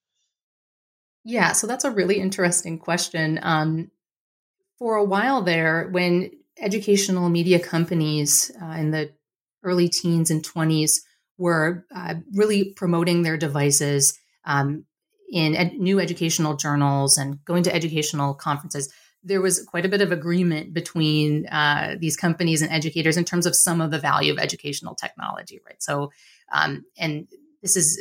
Yeah, 1.25 1.53
so 1.53 1.67
that's 1.67 1.85
a 1.85 1.91
really 1.91 2.21
interesting 2.21 2.79
question. 2.79 3.41
Um, 3.43 3.91
for 4.79 4.95
a 4.95 5.05
while 5.05 5.43
there, 5.43 5.89
when 5.91 6.31
educational 6.59 7.29
media 7.29 7.59
companies 7.59 8.53
uh, 8.63 8.67
in 8.67 8.91
the 8.91 9.11
early 9.63 9.89
teens 9.89 10.31
and 10.31 10.43
20s 10.43 11.01
were 11.39 11.85
uh, 11.95 12.15
really 12.35 12.73
promoting 12.75 13.23
their 13.23 13.37
devices 13.37 14.19
um, 14.45 14.85
in 15.31 15.55
ed- 15.55 15.75
new 15.75 16.01
educational 16.01 16.57
journals 16.57 17.19
and 17.19 17.45
going 17.45 17.63
to 17.65 17.75
educational 17.75 18.35
conferences, 18.35 18.93
there 19.23 19.41
was 19.41 19.63
quite 19.65 19.85
a 19.85 19.89
bit 19.89 20.01
of 20.01 20.13
agreement 20.13 20.73
between 20.73 21.47
uh, 21.49 21.97
these 21.99 22.17
companies 22.17 22.63
and 22.63 22.71
educators 22.71 23.17
in 23.17 23.25
terms 23.25 23.45
of 23.45 23.57
some 23.57 23.81
of 23.81 23.91
the 23.91 23.99
value 23.99 24.33
of 24.33 24.39
educational 24.39 24.95
technology, 24.95 25.61
right? 25.67 25.83
So, 25.83 26.13
um, 26.53 26.85
and 26.97 27.27
this 27.61 27.77
is, 27.77 27.99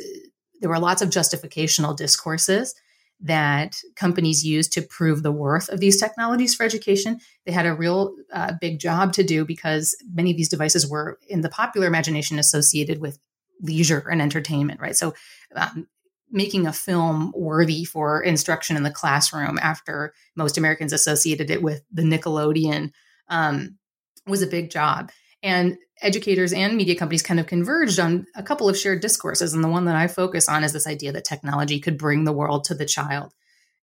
there 0.60 0.70
were 0.70 0.78
lots 0.78 1.02
of 1.02 1.10
justificational 1.10 1.96
discourses 1.96 2.74
that 3.20 3.76
companies 3.94 4.44
use 4.44 4.68
to 4.68 4.82
prove 4.82 5.22
the 5.22 5.32
worth 5.32 5.68
of 5.68 5.80
these 5.80 5.98
technologies 5.98 6.54
for 6.54 6.64
education. 6.64 7.18
They 7.44 7.52
had 7.52 7.66
a 7.66 7.74
real 7.74 8.14
uh, 8.32 8.52
big 8.60 8.78
job 8.78 9.12
to 9.14 9.22
do 9.22 9.44
because 9.44 9.96
many 10.12 10.30
of 10.30 10.36
these 10.36 10.48
devices 10.48 10.88
were, 10.88 11.18
in 11.28 11.40
the 11.40 11.48
popular 11.48 11.86
imagination, 11.86 12.38
associated 12.38 13.00
with 13.00 13.18
leisure 13.60 14.06
and 14.10 14.20
entertainment, 14.20 14.80
right? 14.80 14.96
So, 14.96 15.14
um, 15.54 15.86
making 16.30 16.66
a 16.66 16.72
film 16.72 17.32
worthy 17.36 17.84
for 17.84 18.20
instruction 18.20 18.76
in 18.76 18.82
the 18.82 18.90
classroom 18.90 19.58
after 19.62 20.12
most 20.34 20.58
Americans 20.58 20.92
associated 20.92 21.50
it 21.50 21.62
with 21.62 21.82
the 21.92 22.02
Nickelodeon 22.02 22.90
um, 23.28 23.78
was 24.26 24.42
a 24.42 24.46
big 24.46 24.70
job. 24.70 25.10
And 25.42 25.78
educators 26.02 26.52
and 26.52 26.76
media 26.76 26.94
companies 26.94 27.22
kind 27.22 27.40
of 27.40 27.46
converged 27.46 27.98
on 27.98 28.26
a 28.34 28.42
couple 28.42 28.68
of 28.68 28.76
shared 28.76 29.00
discourses. 29.00 29.54
And 29.54 29.64
the 29.64 29.68
one 29.68 29.86
that 29.86 29.96
I 29.96 30.06
focus 30.06 30.48
on 30.48 30.64
is 30.64 30.72
this 30.72 30.86
idea 30.86 31.12
that 31.12 31.24
technology 31.24 31.80
could 31.80 31.98
bring 31.98 32.24
the 32.24 32.32
world 32.32 32.64
to 32.64 32.74
the 32.74 32.84
child. 32.84 33.32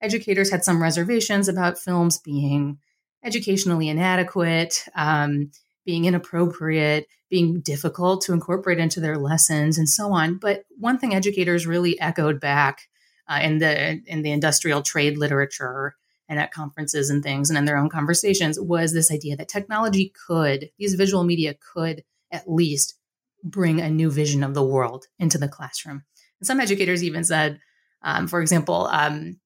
Educators 0.02 0.52
had 0.52 0.64
some 0.64 0.82
reservations 0.82 1.48
about 1.48 1.80
films 1.80 2.20
being 2.20 2.78
educationally 3.24 3.90
inadequate, 3.90 4.86
um, 4.96 5.52
being 5.86 6.06
inappropriate, 6.06 7.08
being 7.30 7.62
difficult 7.62 8.22
to 8.22 8.34
incorporate 8.34 8.80
into 8.80 9.00
their 9.00 9.18
lessons, 9.18 9.78
and 9.78 9.90
so 9.90 10.12
on. 10.12 10.38
But 10.38 10.66
one 10.78 11.00
thing 11.00 11.16
educators 11.16 11.66
really 11.66 12.00
echoed 12.00 12.40
back 12.40 12.90
uh, 13.28 13.40
in 13.42 13.58
the 13.58 14.02
in 14.06 14.22
the 14.22 14.32
industrial 14.32 14.82
trade 14.82 15.18
literature 15.18 15.96
and 16.34 16.42
at 16.42 16.52
conferences 16.52 17.12
and 17.12 17.22
things 17.22 17.50
and 17.50 17.58
in 17.60 17.66
their 17.66 17.78
own 17.78 17.90
conversations 17.90 18.60
was 18.60 18.92
this 18.92 19.12
idea 19.12 19.36
that 19.38 19.48
technology 19.48 20.12
could, 20.28 20.72
these 20.80 20.96
visual 20.96 21.24
media 21.24 21.54
could 21.74 22.04
at 22.32 22.50
least 22.50 22.96
bring 23.44 23.80
a 23.80 23.90
new 23.90 24.10
vision 24.10 24.44
of 24.44 24.56
the 24.56 24.66
world 24.66 25.06
into 25.20 25.38
the 25.38 25.48
classroom. 25.48 26.04
And 26.40 26.48
some 26.48 26.60
educators 26.60 27.04
even 27.04 27.24
said, 27.24 27.60
um, 28.02 28.28
for 28.28 28.42
example, 28.42 28.88
um, 28.88 29.40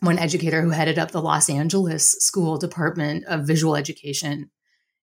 one 0.00 0.18
educator 0.18 0.62
who 0.62 0.70
headed 0.70 0.98
up 0.98 1.12
the 1.12 1.22
Los 1.22 1.48
Angeles 1.48 2.12
School 2.18 2.58
Department 2.58 3.24
of 3.26 3.46
Visual 3.46 3.76
Education 3.76 4.50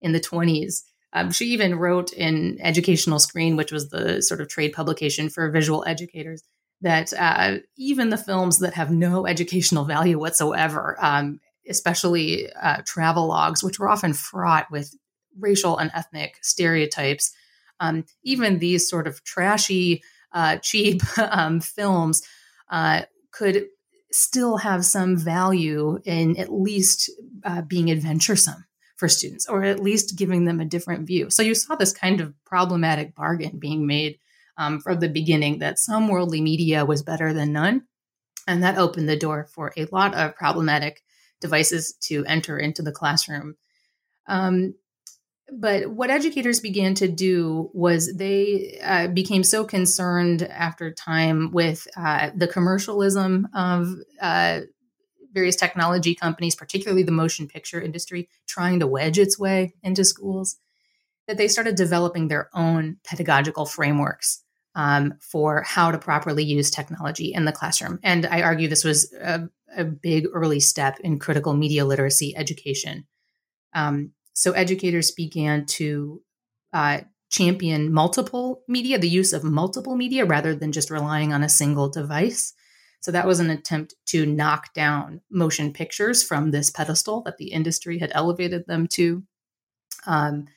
in 0.00 0.12
the 0.12 0.20
20s. 0.20 0.82
Um, 1.12 1.30
she 1.32 1.46
even 1.46 1.74
wrote 1.74 2.14
in 2.14 2.58
Educational 2.62 3.18
Screen, 3.18 3.56
which 3.56 3.72
was 3.72 3.90
the 3.90 4.22
sort 4.22 4.40
of 4.40 4.48
trade 4.48 4.72
publication 4.72 5.28
for 5.28 5.50
visual 5.50 5.84
educators, 5.86 6.42
that 6.82 7.12
uh, 7.12 7.58
even 7.76 8.10
the 8.10 8.18
films 8.18 8.58
that 8.58 8.74
have 8.74 8.90
no 8.90 9.26
educational 9.26 9.84
value 9.84 10.18
whatsoever, 10.18 10.96
um, 11.00 11.40
especially 11.68 12.50
uh, 12.52 12.82
travel 12.84 13.26
logs, 13.26 13.62
which 13.62 13.78
were 13.78 13.88
often 13.88 14.12
fraught 14.12 14.70
with 14.70 14.94
racial 15.38 15.78
and 15.78 15.90
ethnic 15.94 16.36
stereotypes, 16.42 17.34
um, 17.80 18.04
even 18.22 18.58
these 18.58 18.88
sort 18.88 19.06
of 19.06 19.22
trashy, 19.24 20.02
uh, 20.32 20.58
cheap 20.58 21.02
um, 21.18 21.60
films 21.60 22.22
uh, 22.70 23.02
could 23.32 23.66
still 24.12 24.58
have 24.58 24.84
some 24.84 25.16
value 25.16 25.98
in 26.04 26.36
at 26.36 26.52
least 26.52 27.10
uh, 27.44 27.62
being 27.62 27.90
adventuresome 27.90 28.64
for 28.96 29.08
students, 29.08 29.46
or 29.46 29.62
at 29.62 29.80
least 29.80 30.16
giving 30.16 30.46
them 30.46 30.58
a 30.58 30.64
different 30.64 31.06
view. 31.06 31.28
So 31.28 31.42
you 31.42 31.54
saw 31.54 31.74
this 31.74 31.92
kind 31.92 32.20
of 32.20 32.32
problematic 32.44 33.14
bargain 33.14 33.58
being 33.58 33.86
made 33.86 34.18
um, 34.56 34.80
from 34.80 35.00
the 35.00 35.08
beginning 35.08 35.58
that 35.58 35.78
some 35.78 36.08
worldly 36.08 36.40
media 36.40 36.84
was 36.84 37.02
better 37.02 37.32
than 37.32 37.52
none. 37.52 37.82
And 38.46 38.62
that 38.62 38.78
opened 38.78 39.08
the 39.08 39.16
door 39.16 39.48
for 39.52 39.72
a 39.76 39.86
lot 39.90 40.14
of 40.14 40.36
problematic 40.36 41.02
devices 41.40 41.94
to 42.02 42.24
enter 42.26 42.58
into 42.58 42.82
the 42.82 42.92
classroom. 42.92 43.56
Um, 44.26 44.74
but 45.52 45.88
what 45.90 46.10
educators 46.10 46.60
began 46.60 46.94
to 46.94 47.08
do 47.08 47.70
was 47.72 48.16
they 48.16 48.80
uh, 48.82 49.08
became 49.08 49.44
so 49.44 49.64
concerned 49.64 50.42
after 50.42 50.92
time 50.92 51.52
with 51.52 51.86
uh, 51.96 52.30
the 52.34 52.48
commercialism 52.48 53.48
of 53.54 53.88
uh, 54.20 54.60
various 55.32 55.54
technology 55.54 56.14
companies, 56.14 56.56
particularly 56.56 57.04
the 57.04 57.12
motion 57.12 57.46
picture 57.46 57.80
industry, 57.80 58.28
trying 58.48 58.80
to 58.80 58.86
wedge 58.86 59.18
its 59.18 59.38
way 59.38 59.74
into 59.82 60.04
schools, 60.04 60.56
that 61.28 61.36
they 61.36 61.46
started 61.46 61.76
developing 61.76 62.26
their 62.26 62.48
own 62.52 62.96
pedagogical 63.04 63.66
frameworks 63.66 64.42
um, 64.76 65.14
for 65.20 65.62
how 65.62 65.90
to 65.90 65.98
properly 65.98 66.44
use 66.44 66.70
technology 66.70 67.32
in 67.32 67.46
the 67.46 67.52
classroom. 67.52 67.98
And 68.02 68.26
I 68.26 68.42
argue 68.42 68.68
this 68.68 68.84
was 68.84 69.12
a, 69.14 69.48
a 69.74 69.84
big 69.84 70.26
early 70.32 70.60
step 70.60 71.00
in 71.00 71.18
critical 71.18 71.54
media 71.54 71.84
literacy 71.84 72.36
education. 72.36 73.06
Um, 73.74 74.12
so 74.34 74.52
educators 74.52 75.10
began 75.10 75.64
to 75.66 76.22
uh, 76.74 77.00
champion 77.30 77.92
multiple 77.92 78.62
media, 78.68 78.98
the 78.98 79.08
use 79.08 79.32
of 79.32 79.42
multiple 79.42 79.96
media 79.96 80.26
rather 80.26 80.54
than 80.54 80.72
just 80.72 80.90
relying 80.90 81.32
on 81.32 81.42
a 81.42 81.48
single 81.48 81.88
device. 81.88 82.52
So 83.00 83.10
that 83.12 83.26
was 83.26 83.40
an 83.40 83.48
attempt 83.48 83.94
to 84.06 84.26
knock 84.26 84.74
down 84.74 85.22
motion 85.30 85.72
pictures 85.72 86.22
from 86.22 86.50
this 86.50 86.70
pedestal 86.70 87.22
that 87.22 87.38
the 87.38 87.52
industry 87.52 87.98
had 87.98 88.10
elevated 88.14 88.66
them 88.66 88.88
to. 88.88 89.22
Um, 90.06 90.48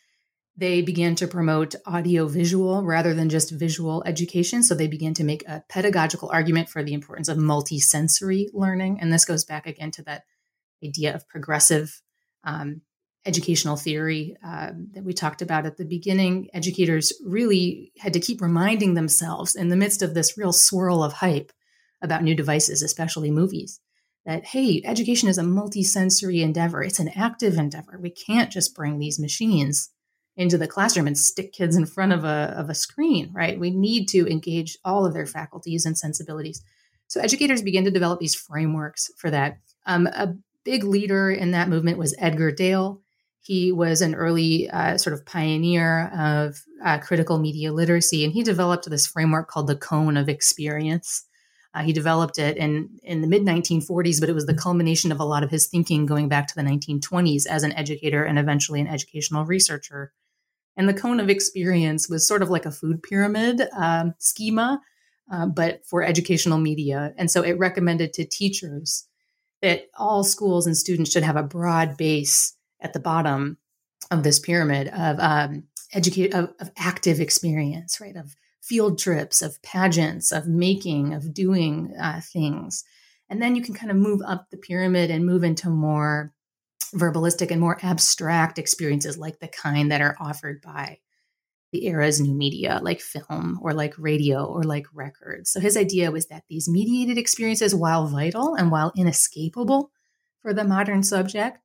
they 0.60 0.82
began 0.82 1.15
to 1.15 1.28
promote 1.28 1.76
audio 1.86 2.28
visual 2.28 2.84
rather 2.84 3.13
than 3.13 3.30
just 3.30 3.52
visual 3.52 4.04
education. 4.06 4.62
So 4.62 4.76
they 4.76 4.88
began 4.88 5.13
to 5.13 5.24
make 5.24 5.48
a 5.48 5.63
pedagogical 5.69 6.30
argument 6.34 6.67
for 6.67 6.84
the 6.84 6.93
importance 6.93 7.30
of 7.30 7.38
multisensory 7.38 8.48
learning. 8.54 9.00
And 9.00 9.12
this 9.12 9.24
goes 9.24 9.45
back 9.45 9.65
again 9.65 9.91
to 9.91 10.04
that 10.04 10.24
idea 10.84 11.15
of 11.15 11.28
progressive 11.30 12.02
um, 12.43 12.82
educational 13.26 13.78
theory 13.78 14.36
uh, 14.45 14.72
that 14.91 15.06
we 15.06 15.13
talked 15.13 15.41
about 15.41 15.65
at 15.65 15.78
the 15.78 15.86
beginning, 15.86 16.50
educators 16.54 17.13
really 17.26 17.93
had 17.98 18.13
to 18.13 18.19
keep 18.19 18.41
reminding 18.41 18.95
themselves 18.95 19.56
in 19.56 19.69
the 19.69 19.78
midst 19.78 20.02
of 20.02 20.13
this 20.13 20.38
real 20.38 20.54
swirl 20.54 21.04
of 21.04 21.13
hype 21.13 21.54
about 22.02 22.24
new 22.24 22.36
devices, 22.36 22.82
especially 22.82 23.32
movies, 23.32 23.80
that, 24.26 24.45
hey, 24.45 24.82
education 24.84 25.30
is 25.30 25.38
a 25.38 25.43
multisensory 25.43 26.41
endeavor. 26.41 26.82
It's 26.84 27.00
an 27.00 27.10
active 27.10 27.58
endeavor. 27.58 27.98
We 28.02 28.10
can't 28.10 28.52
just 28.52 28.76
bring 28.76 29.00
these 29.00 29.19
machines 29.19 29.89
into 30.39 30.58
the 30.58 30.67
classroom 30.67 31.06
and 31.06 31.17
stick 31.17 31.52
kids 31.52 31.75
in 31.75 31.86
front 31.86 32.13
of 32.13 32.23
a, 32.23 32.56
of 32.58 32.69
a 32.69 32.73
screen, 32.73 33.30
right? 33.34 33.60
We 33.60 33.71
need 33.71 34.08
to 34.08 34.25
engage 34.25 34.78
all 34.86 35.06
of 35.06 35.13
their 35.13 35.25
faculties 35.25 35.86
and 35.86 35.97
sensibilities. 35.97 36.63
So 37.08 37.19
educators 37.19 37.62
begin 37.62 37.84
to 37.84 37.91
develop 37.91 38.21
these 38.21 38.36
frameworks 38.36 39.12
for 39.17 39.30
that. 39.32 39.58
Um, 39.86 40.08
a 40.08 40.34
big 40.63 40.86
leader 40.86 41.30
in 41.30 41.52
that 41.52 41.67
movement 41.67 41.97
was 41.97 42.15
Edgar 42.17 42.54
Dale. 42.54 43.02
He 43.41 43.73
was 43.73 44.02
an 44.02 44.15
early 44.15 44.69
uh, 44.69 44.97
sort 44.97 45.13
of 45.13 45.25
pioneer 45.25 46.08
of 46.17 46.63
uh, 46.86 46.99
critical 46.99 47.38
media 47.38 47.73
literacy, 47.73 48.23
and 48.23 48.32
he 48.32 48.41
developed 48.41 48.89
this 48.89 49.08
framework 49.08 49.49
called 49.49 49.67
the 49.67 49.75
cone 49.75 50.15
of 50.15 50.30
experience. 50.30 51.25
Uh, 51.73 51.84
he 51.84 51.91
developed 51.91 52.39
it 52.39 52.56
in, 52.56 52.97
in 53.04 53.19
the 53.19 53.28
mid 53.28 53.41
1940s, 53.41 54.21
but 54.21 54.30
it 54.30 54.36
was 54.36 54.45
the 54.45 54.54
culmination 54.54 55.12
of 55.12 55.19
a 55.19 55.25
lot 55.25 55.43
of 55.43 55.52
his 55.52 55.67
thinking 55.67 56.06
going 56.06 56.30
back 56.30 56.47
to 56.47 56.56
the 56.56 56.62
1920s 56.62 57.45
as 57.45 57.63
an 57.63 57.73
educator 57.73 58.23
and 58.23 58.39
eventually 58.39 58.80
an 58.80 58.88
educational 58.88 59.43
researcher. 59.43 60.13
And 60.80 60.88
the 60.88 60.94
cone 60.94 61.20
of 61.20 61.30
experience 61.30 62.08
was 62.08 62.26
sort 62.26 62.42
of 62.42 62.50
like 62.50 62.65
a 62.65 62.72
food 62.72 63.04
pyramid 63.04 63.62
um, 63.76 64.15
schema, 64.18 64.80
uh, 65.30 65.46
but 65.46 65.86
for 65.86 66.04
educational 66.04 66.58
media. 66.58 67.13
And 67.18 67.30
so 67.30 67.42
it 67.42 67.60
recommended 67.60 68.13
to 68.13 68.24
teachers 68.26 69.06
that 69.62 69.88
all 69.98 70.24
schools 70.24 70.65
and 70.65 70.78
students 70.78 71.12
should 71.12 71.24
have 71.24 71.36
a 71.36 71.44
broad 71.44 71.98
base 71.98 72.56
at 72.80 72.94
the 72.94 73.00
bottom 73.02 73.58
of 74.10 74.24
this 74.24 74.39
pyramid 74.39 74.88
of 74.88 75.20
um, 75.20 75.63
educate 75.92 76.34
of, 76.34 76.54
of 76.62 76.72
active 76.78 77.20
experience, 77.20 78.00
right? 78.00 78.15
Of 78.15 78.38
field 78.62 79.00
trips, 79.00 79.42
of 79.42 79.62
pageants, 79.62 80.32
of 80.32 80.48
making, 80.48 81.13
of 81.13 81.34
doing 81.34 81.94
uh, 82.02 82.22
things. 82.22 82.86
And 83.30 83.42
then 83.42 83.58
you 83.58 83.62
can 83.62 83.74
kind 83.74 83.92
of 83.92 83.98
move 83.98 84.22
up 84.26 84.50
the 84.50 84.56
pyramid 84.56 85.12
and 85.12 85.26
move 85.26 85.44
into 85.44 85.70
more 85.70 86.32
verbalistic 86.94 87.52
and 87.52 87.62
more 87.62 87.78
abstract 87.84 88.58
experiences 88.58 89.18
like 89.18 89.39
the 89.39 89.48
kind 89.48 89.92
that 89.92 90.02
are 90.02 90.15
offered 90.20 90.62
by 90.62 91.00
the 91.72 91.86
era's 91.88 92.20
new 92.20 92.34
media 92.34 92.80
like 92.82 93.00
film 93.00 93.60
or 93.62 93.74
like 93.74 93.94
radio 93.98 94.44
or 94.44 94.63
like 94.63 94.88
records. 94.94 95.52
So 95.52 95.60
his 95.60 95.78
idea 95.78 96.12
was 96.12 96.28
that 96.28 96.44
these 96.50 96.68
mediated 96.68 97.18
experiences, 97.18 97.76
while 97.76 98.08
vital 98.08 98.56
and 98.56 98.72
while 98.72 98.92
inescapable 98.96 99.92
for 100.42 100.54
the 100.54 100.63
modern 100.63 101.04
subject, 101.04 101.60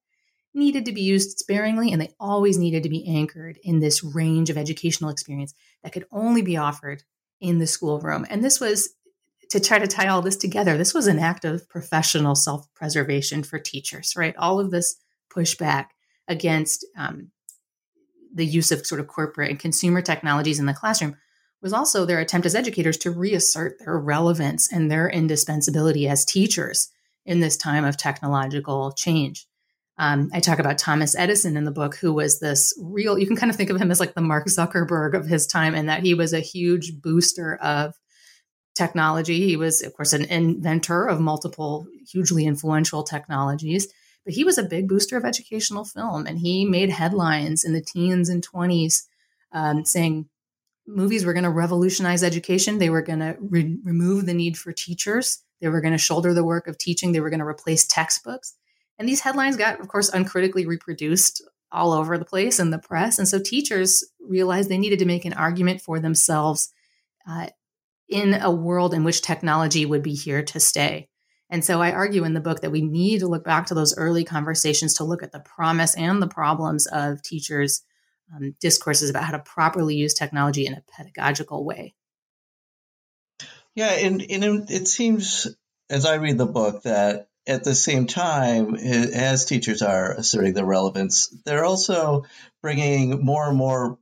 needed 0.53 0.85
to 0.85 0.93
be 0.93 1.03
used 1.03 1.39
sparingly 1.39 1.91
and 1.91 2.01
they 2.01 2.15
always 2.21 2.59
needed 2.59 2.83
to 2.83 2.89
be 2.89 3.07
anchored 3.09 3.59
in 3.63 3.81
this 3.81 4.05
range 4.05 4.51
of 4.51 4.59
educational 4.59 5.11
experience 5.11 5.55
that 5.83 5.93
could 5.93 6.07
only 6.13 6.43
be 6.43 6.57
offered 6.57 7.03
in 7.41 7.59
the 7.59 7.67
schoolroom. 7.67 8.27
And 8.31 8.45
this 8.45 8.61
was 8.61 8.95
to 9.51 9.61
try 9.61 9.79
to 9.79 9.87
tie 9.87 10.09
all 10.09 10.23
this 10.23 10.37
together. 10.37 10.77
This 10.77 10.95
was 10.95 11.07
an 11.07 11.19
act 11.19 11.45
of 11.45 11.69
professional 11.69 12.35
self 12.35 12.73
preservation 12.75 13.43
for 13.43 13.59
teachers, 13.59 14.15
right? 14.17 14.37
All 14.37 14.61
of 14.61 14.71
this 14.71 14.97
pushback 15.35 15.87
against 16.29 16.87
um, 16.97 17.31
the 18.35 18.47
use 18.47 18.73
of 18.73 18.87
sort 18.87 19.01
of 19.01 19.07
corporate 19.07 19.51
and 19.51 19.61
consumer 19.61 20.03
technologies 20.03 20.59
in 20.59 20.67
the 20.67 20.75
classroom 20.75 21.17
was 21.63 21.73
also 21.73 22.05
their 22.05 22.21
attempt 22.21 22.47
as 22.47 22.55
educators 22.55 22.99
to 22.99 23.11
reassert 23.11 23.79
their 23.79 23.99
relevance 23.99 24.71
and 24.71 24.91
their 24.91 25.09
indispensability 25.09 26.07
as 26.07 26.25
teachers 26.25 26.91
in 27.25 27.41
this 27.41 27.57
time 27.57 27.85
of 27.85 27.97
technological 27.97 28.93
change. 28.93 29.47
Um, 29.97 30.29
I 30.35 30.41
talk 30.41 30.59
about 30.59 30.77
Thomas 30.77 31.17
Edison 31.17 31.57
in 31.57 31.65
the 31.65 31.71
book, 31.71 31.97
who 31.97 32.13
was 32.13 32.41
this 32.41 32.77
real, 32.83 33.19
you 33.19 33.27
can 33.27 33.37
kind 33.37 33.51
of 33.51 33.57
think 33.57 33.71
of 33.71 33.81
him 33.81 33.91
as 33.91 34.01
like 34.01 34.15
the 34.15 34.21
Mark 34.21 34.47
Zuckerberg 34.47 35.15
of 35.15 35.27
his 35.27 35.47
time, 35.47 35.75
and 35.75 35.89
that 35.89 36.03
he 36.03 36.15
was 36.15 36.33
a 36.33 36.41
huge 36.41 37.01
booster 37.01 37.55
of 37.57 37.95
technology. 38.75 39.47
He 39.47 39.57
was, 39.57 39.83
of 39.83 39.95
course, 39.95 40.13
an 40.13 40.25
inventor 40.25 41.07
of 41.07 41.21
multiple 41.21 41.87
hugely 42.11 42.45
influential 42.45 43.05
technologies. 43.05 43.87
But 44.25 44.35
he 44.35 44.45
was 44.45 44.59
a 44.59 44.63
big 44.63 44.89
booster 44.89 45.17
of 45.17 45.25
educational 45.25 45.85
film, 45.85 46.27
and 46.27 46.39
he 46.39 46.65
made 46.65 46.91
headlines 46.91 47.65
in 47.65 47.73
the 47.73 47.83
teens 47.83 48.29
and 48.29 48.47
20s 48.47 49.03
um, 49.53 49.85
saying 49.85 50.29
movies 50.87 51.25
were 51.25 51.33
going 51.33 51.45
to 51.45 51.51
revolutionize 51.51 52.23
education. 52.23 52.79
They 52.79 52.91
were 52.91 53.03
going 53.03 53.21
to 53.21 53.37
re- 53.41 53.79
remove 53.85 54.27
the 54.27 54.35
need 54.35 54.59
for 54.59 54.73
teachers. 54.73 55.43
They 55.61 55.69
were 55.69 55.81
going 55.81 55.93
to 55.93 55.99
shoulder 55.99 56.35
the 56.35 56.45
work 56.45 56.69
of 56.69 56.79
teaching. 56.79 57.13
They 57.13 57.21
were 57.21 57.31
going 57.31 57.41
to 57.41 57.47
replace 57.47 57.87
textbooks. 57.87 58.55
And 58.99 59.09
these 59.09 59.21
headlines 59.21 59.57
got, 59.57 59.81
of 59.81 59.89
course, 59.89 60.09
uncritically 60.09 60.67
reproduced 60.67 61.43
all 61.73 61.93
over 61.93 62.17
the 62.19 62.25
place 62.25 62.61
in 62.61 62.71
the 62.71 62.79
press. 62.79 63.19
And 63.19 63.27
so 63.27 63.39
teachers 63.39 64.05
realized 64.21 64.69
they 64.69 64.79
needed 64.79 65.01
to 65.01 65.07
make 65.07 65.25
an 65.25 65.33
argument 65.33 65.81
for 65.81 65.99
themselves 65.99 66.73
uh, 67.29 67.49
in 68.09 68.35
a 68.35 68.51
world 68.51 68.95
in 68.95 69.03
which 69.03 69.23
technology 69.23 69.85
would 69.85 70.03
be 70.03 70.15
here 70.15 70.43
to 70.43 70.61
stay. 70.61 71.09
And 71.55 71.65
so 71.65 71.81
I 71.81 71.93
argue 71.93 72.25
in 72.25 72.35
the 72.35 72.41
book 72.41 72.63
that 72.63 72.73
we 72.73 72.83
need 72.83 73.21
to 73.21 73.29
look 73.29 73.45
back 73.45 73.67
to 73.67 73.75
those 73.75 73.97
early 73.97 74.25
conversations 74.25 74.95
to 74.95 75.05
look 75.05 75.23
at 75.23 75.31
the 75.31 75.39
promise 75.39 75.95
and 75.95 76.21
the 76.21 76.27
problems 76.27 76.89
of 76.89 77.23
teachers' 77.23 77.85
um, 78.35 78.57
discourses 78.61 79.09
about 79.09 79.23
how 79.23 79.31
to 79.31 79.39
properly 79.39 79.95
use 79.95 80.15
technology 80.15 80.67
in 80.67 80.73
a 80.73 80.83
pedagogical 80.97 81.65
way. 81.65 81.95
Yeah, 83.77 83.93
and, 83.93 84.21
and 84.29 84.69
it 84.69 84.89
seems, 84.89 85.47
as 85.89 86.07
I 86.07 86.17
read 86.17 86.39
the 86.39 86.47
book, 86.47 86.83
that 86.83 87.29
at 87.47 87.63
the 87.63 87.77
same 87.77 88.09
time, 88.09 88.75
as 88.75 89.45
teachers 89.45 89.81
are 89.81 90.11
asserting 90.11 90.55
their 90.55 90.67
relevance, 90.67 91.29
they're 91.45 91.65
also 91.65 92.25
bringing 92.63 93.25
more 93.25 93.49
and 93.49 93.57
more 93.57 93.97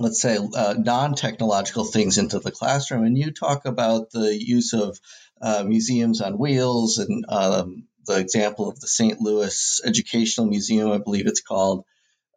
let's 0.00 0.20
say 0.20 0.38
uh, 0.38 0.74
non-technological 0.76 1.84
things 1.84 2.18
into 2.18 2.38
the 2.38 2.50
classroom 2.50 3.04
and 3.04 3.16
you 3.16 3.30
talk 3.30 3.66
about 3.66 4.10
the 4.10 4.34
use 4.34 4.72
of 4.72 4.98
uh, 5.40 5.62
museums 5.66 6.20
on 6.20 6.38
wheels 6.38 6.98
and 6.98 7.24
um, 7.28 7.86
the 8.06 8.18
example 8.18 8.68
of 8.68 8.80
the 8.80 8.88
st 8.88 9.20
louis 9.20 9.80
educational 9.84 10.46
museum 10.46 10.90
i 10.90 10.98
believe 10.98 11.26
it's 11.26 11.42
called 11.42 11.84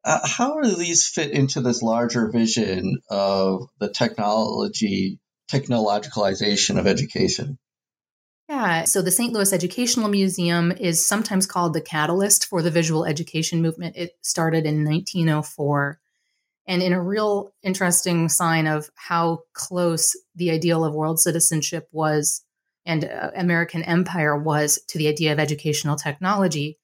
uh, 0.06 0.20
how 0.28 0.60
do 0.60 0.76
these 0.76 1.08
fit 1.08 1.32
into 1.32 1.62
this 1.62 1.82
larger 1.82 2.30
vision 2.30 2.98
of 3.10 3.70
the 3.80 3.90
technology 3.90 5.20
technologicalization 5.52 6.78
of 6.78 6.86
education 6.86 7.58
yeah, 8.50 8.84
so 8.84 9.02
the 9.02 9.10
St. 9.10 9.32
Louis 9.32 9.54
Educational 9.54 10.10
Museum 10.10 10.74
is 10.74 11.04
sometimes 11.04 11.48
called 11.48 11.74
the 11.74 11.82
catalyst 11.82 12.46
for 12.46 12.62
the 12.62 12.70
visual 12.70 13.06
education 13.06 13.62
movement. 13.62 13.96
It 13.96 14.12
started 14.22 14.66
in 14.66 14.84
1904 14.84 16.00
and 16.68 16.82
in 16.82 16.94
a 16.94 17.02
real 17.02 17.54
interesting 17.62 18.30
sign 18.30 18.68
of 18.68 18.90
how 18.96 19.40
close 19.54 20.16
the 20.36 20.52
ideal 20.52 20.84
of 20.86 20.94
world 20.94 21.20
citizenship 21.20 21.88
was 21.92 22.44
and 22.86 23.06
uh, 23.06 23.32
American 23.36 23.84
empire 23.84 24.38
was 24.38 24.80
to 24.90 24.98
the 24.98 25.08
idea 25.08 25.32
of 25.32 25.40
educational 25.40 25.96
technology, 25.96 26.80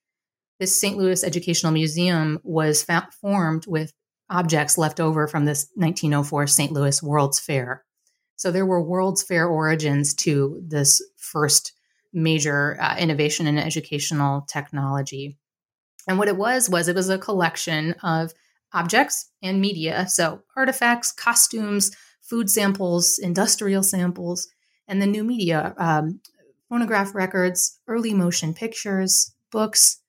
this 0.58 0.78
St. 0.78 0.96
Louis 0.96 1.24
Educational 1.24 1.72
Museum 1.72 2.38
was 2.42 2.82
fa- 2.82 3.08
formed 3.20 3.66
with 3.66 3.92
objects 4.28 4.78
left 4.78 5.00
over 5.00 5.26
from 5.26 5.44
this 5.44 5.68
1904 5.74 6.46
St. 6.46 6.72
Louis 6.72 7.02
World's 7.02 7.40
Fair. 7.40 7.84
So 8.36 8.50
there 8.50 8.66
were 8.66 8.82
World's 8.82 9.22
Fair 9.22 9.46
origins 9.46 10.14
to 10.14 10.62
this 10.66 11.02
first 11.16 11.72
major 12.12 12.80
uh, 12.80 12.96
innovation 12.96 13.46
in 13.46 13.58
educational 13.58 14.42
technology. 14.42 15.38
And 16.08 16.18
what 16.18 16.28
it 16.28 16.36
was 16.36 16.68
was 16.68 16.88
it 16.88 16.96
was 16.96 17.08
a 17.08 17.18
collection 17.18 17.94
of 18.02 18.32
objects 18.72 19.30
and 19.42 19.60
media. 19.60 20.06
So, 20.08 20.42
artifacts, 20.56 21.12
costumes, 21.12 21.90
food 22.20 22.50
samples, 22.50 23.18
industrial 23.18 23.82
samples, 23.82 24.48
and 24.86 25.00
the 25.00 25.06
new 25.06 25.24
media 25.24 25.74
um, 25.78 26.20
phonograph 26.68 27.14
records, 27.14 27.78
early 27.86 28.14
motion 28.14 28.54
pictures, 28.54 29.32
books, 29.50 30.00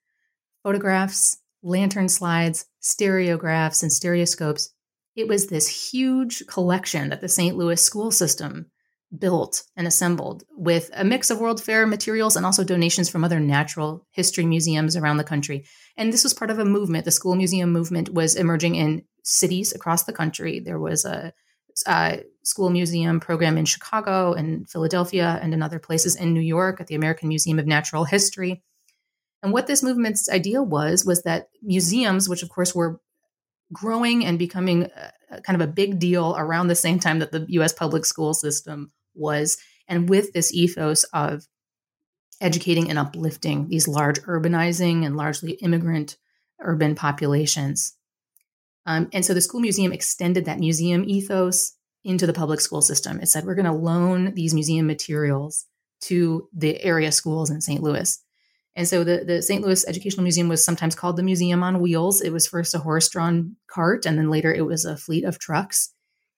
photographs, 0.63 1.37
lantern 1.63 2.09
slides, 2.09 2.65
stereographs, 2.81 3.81
and 3.81 3.91
stereoscopes. 3.91 4.73
It 5.15 5.27
was 5.27 5.47
this 5.47 5.91
huge 5.91 6.45
collection 6.47 7.09
that 7.09 7.21
the 7.21 7.27
St. 7.27 7.55
Louis 7.55 7.81
school 7.81 8.11
system 8.11 8.70
built 9.17 9.63
and 9.75 9.87
assembled 9.87 10.43
with 10.55 10.89
a 10.93 11.03
mix 11.03 11.29
of 11.29 11.39
World 11.39 11.61
Fair 11.61 11.85
materials 11.85 12.35
and 12.35 12.45
also 12.45 12.63
donations 12.63 13.09
from 13.09 13.23
other 13.23 13.39
natural 13.39 14.05
history 14.11 14.45
museums 14.45 14.95
around 14.95 15.17
the 15.17 15.23
country. 15.23 15.65
And 15.97 16.13
this 16.13 16.23
was 16.23 16.33
part 16.33 16.49
of 16.49 16.59
a 16.59 16.65
movement. 16.65 17.05
The 17.05 17.11
school 17.11 17.35
museum 17.35 17.71
movement 17.71 18.09
was 18.13 18.35
emerging 18.35 18.75
in 18.75 19.03
cities 19.23 19.73
across 19.73 20.03
the 20.03 20.13
country. 20.13 20.59
There 20.59 20.79
was 20.79 21.05
a, 21.05 21.33
school 22.43 22.69
museum 22.69 23.19
program 23.19 23.57
in 23.57 23.65
Chicago 23.65 24.33
and 24.33 24.69
Philadelphia 24.69 25.39
and 25.41 25.53
in 25.53 25.63
other 25.63 25.79
places 25.79 26.15
in 26.15 26.33
New 26.33 26.41
York 26.41 26.81
at 26.81 26.87
the 26.87 26.95
American 26.95 27.29
Museum 27.29 27.59
of 27.59 27.67
Natural 27.67 28.03
History. 28.03 28.61
And 29.41 29.53
what 29.53 29.67
this 29.67 29.83
movement's 29.83 30.27
idea 30.29 30.61
was 30.61 31.05
was 31.05 31.23
that 31.23 31.49
museums, 31.61 32.27
which 32.27 32.43
of 32.43 32.49
course 32.49 32.75
were 32.75 32.99
growing 33.71 34.25
and 34.25 34.37
becoming 34.37 34.89
a, 35.29 35.41
kind 35.41 35.61
of 35.61 35.67
a 35.67 35.71
big 35.71 35.99
deal 35.99 36.35
around 36.37 36.67
the 36.67 36.75
same 36.75 36.99
time 36.99 37.19
that 37.19 37.31
the 37.31 37.45
US 37.49 37.73
public 37.73 38.05
school 38.05 38.33
system 38.33 38.91
was, 39.15 39.57
and 39.87 40.09
with 40.09 40.33
this 40.33 40.53
ethos 40.53 41.03
of 41.05 41.47
educating 42.39 42.89
and 42.89 42.97
uplifting 42.97 43.67
these 43.67 43.87
large 43.87 44.19
urbanizing 44.21 45.05
and 45.05 45.15
largely 45.15 45.53
immigrant 45.53 46.17
urban 46.59 46.95
populations. 46.95 47.95
Um, 48.85 49.09
and 49.13 49.23
so 49.23 49.33
the 49.33 49.41
school 49.41 49.61
museum 49.61 49.91
extended 49.91 50.45
that 50.45 50.59
museum 50.59 51.03
ethos 51.05 51.73
into 52.03 52.25
the 52.25 52.33
public 52.33 52.59
school 52.59 52.81
system. 52.81 53.19
It 53.19 53.27
said, 53.27 53.45
we're 53.45 53.55
going 53.55 53.65
to 53.65 53.71
loan 53.71 54.33
these 54.33 54.55
museum 54.55 54.87
materials 54.87 55.65
to 56.01 56.49
the 56.51 56.81
area 56.83 57.11
schools 57.11 57.51
in 57.51 57.61
St. 57.61 57.81
Louis. 57.81 58.19
And 58.75 58.87
so 58.87 59.03
the, 59.03 59.23
the 59.25 59.41
St. 59.41 59.61
Louis 59.61 59.85
Educational 59.87 60.23
Museum 60.23 60.47
was 60.47 60.63
sometimes 60.63 60.95
called 60.95 61.17
the 61.17 61.23
Museum 61.23 61.61
on 61.61 61.81
Wheels. 61.81 62.21
It 62.21 62.31
was 62.31 62.47
first 62.47 62.73
a 62.73 62.79
horse 62.79 63.09
drawn 63.09 63.57
cart, 63.67 64.05
and 64.05 64.17
then 64.17 64.29
later 64.29 64.51
it 64.53 64.65
was 64.65 64.85
a 64.85 64.97
fleet 64.97 65.25
of 65.25 65.39
trucks. 65.39 65.93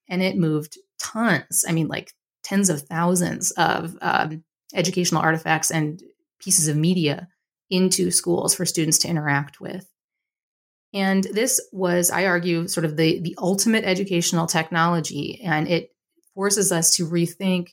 And 0.09 0.21
it 0.21 0.35
moved 0.35 0.77
tons, 0.99 1.63
I 1.67 1.71
mean, 1.71 1.87
like 1.87 2.11
tens 2.43 2.69
of 2.69 2.81
thousands 2.81 3.51
of 3.51 3.97
um, 4.01 4.43
educational 4.73 5.21
artifacts 5.21 5.71
and 5.71 6.01
pieces 6.39 6.67
of 6.67 6.75
media 6.75 7.27
into 7.69 8.11
schools 8.11 8.53
for 8.53 8.65
students 8.65 8.99
to 8.99 9.07
interact 9.07 9.59
with. 9.61 9.87
And 10.93 11.23
this 11.23 11.59
was, 11.71 12.11
I 12.11 12.25
argue, 12.25 12.67
sort 12.67 12.85
of 12.85 12.97
the, 12.97 13.19
the 13.19 13.35
ultimate 13.39 13.83
educational 13.83 14.45
technology. 14.45 15.41
And 15.43 15.67
it 15.67 15.89
forces 16.35 16.71
us 16.71 16.95
to 16.97 17.07
rethink 17.07 17.69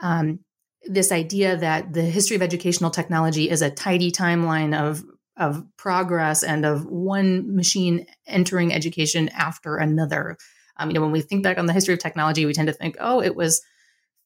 um, 0.00 0.40
this 0.84 1.12
idea 1.12 1.56
that 1.56 1.92
the 1.92 2.02
history 2.02 2.36
of 2.36 2.42
educational 2.42 2.90
technology 2.90 3.48
is 3.48 3.62
a 3.62 3.70
tidy 3.70 4.10
timeline 4.10 4.78
of 4.78 5.04
of 5.36 5.64
progress 5.76 6.44
and 6.44 6.64
of 6.64 6.86
one 6.86 7.56
machine 7.56 8.06
entering 8.26 8.72
education 8.72 9.28
after 9.30 9.76
another. 9.76 10.36
Um, 10.76 10.90
you 10.90 10.94
know, 10.94 11.00
when 11.00 11.10
we 11.10 11.22
think 11.22 11.42
back 11.42 11.58
on 11.58 11.66
the 11.66 11.72
history 11.72 11.94
of 11.94 12.00
technology, 12.00 12.46
we 12.46 12.52
tend 12.52 12.68
to 12.68 12.72
think, 12.72 12.96
oh, 13.00 13.20
it 13.20 13.34
was 13.34 13.60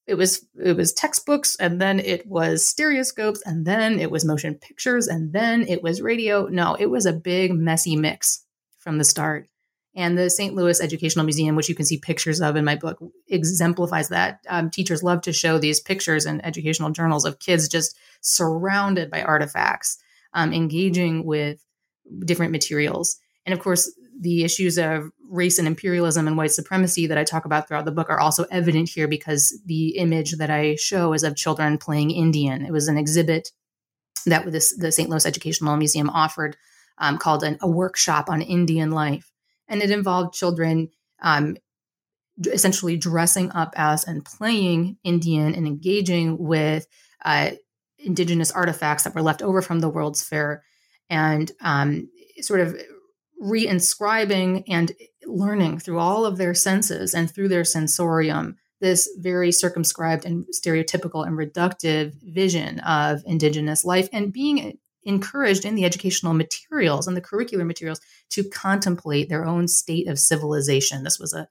it 0.08 0.14
was 0.14 0.44
it 0.64 0.74
was 0.74 0.94
textbooks 0.94 1.54
and 1.56 1.80
then 1.80 2.00
it 2.00 2.26
was 2.26 2.66
stereoscopes 2.66 3.42
and 3.44 3.66
then 3.66 4.00
it 4.00 4.10
was 4.10 4.24
motion 4.24 4.54
pictures 4.54 5.06
and 5.06 5.34
then 5.34 5.62
it 5.68 5.82
was 5.82 6.00
radio. 6.00 6.46
No 6.46 6.74
it 6.74 6.86
was 6.86 7.04
a 7.04 7.12
big 7.12 7.52
messy 7.52 7.94
mix 7.94 8.44
from 8.78 8.96
the 8.96 9.04
start. 9.04 9.48
And 9.94 10.16
the 10.16 10.30
st 10.30 10.54
louis 10.54 10.80
educational 10.80 11.26
museum 11.26 11.56
which 11.56 11.68
you 11.68 11.74
can 11.74 11.84
see 11.84 11.98
pictures 11.98 12.40
of 12.40 12.56
in 12.56 12.64
my 12.64 12.74
book 12.74 12.98
exemplifies 13.28 14.08
that. 14.08 14.40
Um, 14.48 14.70
teachers 14.70 15.02
love 15.02 15.20
to 15.22 15.32
show 15.32 15.58
these 15.58 15.78
pictures 15.78 16.24
in 16.24 16.44
educational 16.44 16.90
journals 16.90 17.26
of 17.26 17.38
kids 17.38 17.68
just 17.68 17.94
surrounded 18.22 19.10
by 19.10 19.22
artifacts 19.22 19.98
um, 20.32 20.54
engaging 20.54 21.26
with 21.26 21.62
different 22.24 22.52
materials. 22.52 23.18
And 23.44 23.52
of 23.52 23.60
course 23.60 23.92
the 24.20 24.44
issues 24.44 24.78
of 24.78 25.10
race 25.28 25.58
and 25.58 25.68
imperialism 25.68 26.26
and 26.26 26.36
white 26.36 26.50
supremacy 26.50 27.06
that 27.06 27.18
I 27.18 27.24
talk 27.24 27.44
about 27.44 27.68
throughout 27.68 27.84
the 27.84 27.92
book 27.92 28.10
are 28.10 28.20
also 28.20 28.44
evident 28.50 28.88
here 28.88 29.06
because 29.06 29.60
the 29.66 29.90
image 29.90 30.32
that 30.32 30.50
I 30.50 30.74
show 30.76 31.12
is 31.12 31.22
of 31.22 31.36
children 31.36 31.78
playing 31.78 32.10
Indian. 32.10 32.64
It 32.64 32.72
was 32.72 32.88
an 32.88 32.98
exhibit 32.98 33.52
that 34.26 34.50
this, 34.50 34.76
the 34.76 34.90
St. 34.90 35.08
Louis 35.08 35.26
Educational 35.26 35.76
Museum 35.76 36.10
offered 36.10 36.56
um, 36.98 37.18
called 37.18 37.44
an, 37.44 37.58
a 37.60 37.68
workshop 37.68 38.28
on 38.28 38.42
Indian 38.42 38.90
life. 38.90 39.30
And 39.68 39.82
it 39.82 39.90
involved 39.90 40.34
children 40.34 40.88
um, 41.22 41.56
essentially 42.46 42.96
dressing 42.96 43.52
up 43.52 43.74
as 43.76 44.04
and 44.04 44.24
playing 44.24 44.96
Indian 45.04 45.54
and 45.54 45.66
engaging 45.66 46.38
with 46.38 46.86
uh, 47.24 47.52
indigenous 47.98 48.50
artifacts 48.50 49.04
that 49.04 49.14
were 49.14 49.22
left 49.22 49.42
over 49.42 49.60
from 49.62 49.80
the 49.80 49.88
World's 49.88 50.22
Fair 50.22 50.64
and 51.10 51.50
um, 51.60 52.08
sort 52.40 52.60
of 52.60 52.80
reinscribing 53.42 54.64
and 54.68 54.92
learning 55.26 55.78
through 55.78 55.98
all 55.98 56.24
of 56.24 56.38
their 56.38 56.54
senses 56.54 57.14
and 57.14 57.30
through 57.30 57.48
their 57.48 57.64
sensorium 57.64 58.56
this 58.80 59.08
very 59.18 59.50
circumscribed 59.50 60.24
and 60.24 60.46
stereotypical 60.46 61.26
and 61.26 61.36
reductive 61.36 62.14
vision 62.22 62.78
of 62.80 63.22
indigenous 63.26 63.84
life 63.84 64.08
and 64.12 64.32
being 64.32 64.78
encouraged 65.02 65.64
in 65.64 65.74
the 65.74 65.84
educational 65.84 66.34
materials 66.34 67.06
and 67.06 67.16
the 67.16 67.20
curricular 67.20 67.66
materials 67.66 68.00
to 68.30 68.44
contemplate 68.44 69.28
their 69.28 69.44
own 69.44 69.66
state 69.66 70.06
of 70.06 70.18
civilization. 70.18 71.02
This 71.02 71.18
was 71.18 71.34
a, 71.34 71.48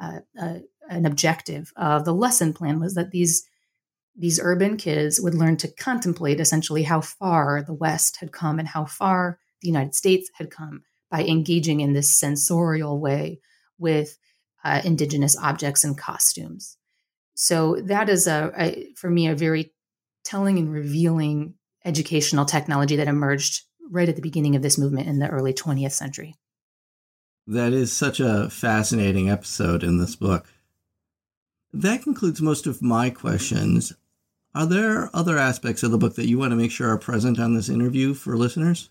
a, 0.00 0.22
a 0.38 0.60
an 0.88 1.06
objective 1.06 1.72
of 1.76 2.04
the 2.04 2.14
lesson 2.14 2.52
plan 2.52 2.78
was 2.78 2.94
that 2.94 3.10
these 3.10 3.46
these 4.16 4.38
urban 4.40 4.76
kids 4.76 5.20
would 5.20 5.34
learn 5.34 5.56
to 5.56 5.68
contemplate 5.68 6.38
essentially 6.38 6.82
how 6.82 7.00
far 7.00 7.62
the 7.62 7.72
west 7.72 8.18
had 8.18 8.32
come 8.32 8.58
and 8.58 8.68
how 8.68 8.84
far 8.84 9.38
the 9.62 9.68
united 9.68 9.94
states 9.94 10.30
had 10.34 10.50
come 10.50 10.82
by 11.14 11.22
engaging 11.22 11.78
in 11.78 11.92
this 11.92 12.18
sensorial 12.18 12.98
way 12.98 13.38
with 13.78 14.18
uh, 14.64 14.80
indigenous 14.84 15.36
objects 15.40 15.84
and 15.84 15.96
costumes. 15.96 16.76
So 17.34 17.76
that 17.84 18.08
is 18.08 18.26
a, 18.26 18.50
a, 18.58 18.92
for 18.96 19.08
me 19.08 19.28
a 19.28 19.36
very 19.36 19.72
telling 20.24 20.58
and 20.58 20.72
revealing 20.72 21.54
educational 21.84 22.44
technology 22.44 22.96
that 22.96 23.06
emerged 23.06 23.62
right 23.92 24.08
at 24.08 24.16
the 24.16 24.22
beginning 24.22 24.56
of 24.56 24.62
this 24.62 24.76
movement 24.76 25.06
in 25.06 25.20
the 25.20 25.28
early 25.28 25.52
20th 25.52 25.92
century. 25.92 26.34
That 27.46 27.72
is 27.72 27.92
such 27.92 28.18
a 28.18 28.50
fascinating 28.50 29.30
episode 29.30 29.84
in 29.84 29.98
this 29.98 30.16
book. 30.16 30.48
That 31.72 32.02
concludes 32.02 32.42
most 32.42 32.66
of 32.66 32.82
my 32.82 33.10
questions. 33.10 33.92
Are 34.52 34.66
there 34.66 35.10
other 35.14 35.38
aspects 35.38 35.84
of 35.84 35.92
the 35.92 35.98
book 35.98 36.16
that 36.16 36.26
you 36.26 36.38
want 36.38 36.50
to 36.50 36.56
make 36.56 36.72
sure 36.72 36.88
are 36.88 36.98
present 36.98 37.38
on 37.38 37.54
this 37.54 37.68
interview 37.68 38.14
for 38.14 38.36
listeners? 38.36 38.90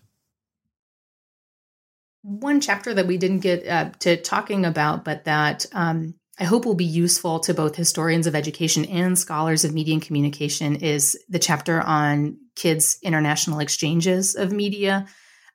One 2.24 2.62
chapter 2.62 2.94
that 2.94 3.06
we 3.06 3.18
didn't 3.18 3.40
get 3.40 3.68
uh, 3.68 3.90
to 4.00 4.16
talking 4.16 4.64
about, 4.64 5.04
but 5.04 5.24
that 5.26 5.66
um, 5.72 6.14
I 6.40 6.44
hope 6.44 6.64
will 6.64 6.74
be 6.74 6.84
useful 6.84 7.38
to 7.40 7.52
both 7.52 7.76
historians 7.76 8.26
of 8.26 8.34
education 8.34 8.86
and 8.86 9.18
scholars 9.18 9.64
of 9.64 9.74
media 9.74 9.92
and 9.92 10.02
communication 10.02 10.76
is 10.76 11.22
the 11.28 11.38
chapter 11.38 11.82
on 11.82 12.38
kids' 12.56 12.98
international 13.02 13.60
exchanges 13.60 14.34
of 14.34 14.52
media. 14.52 15.06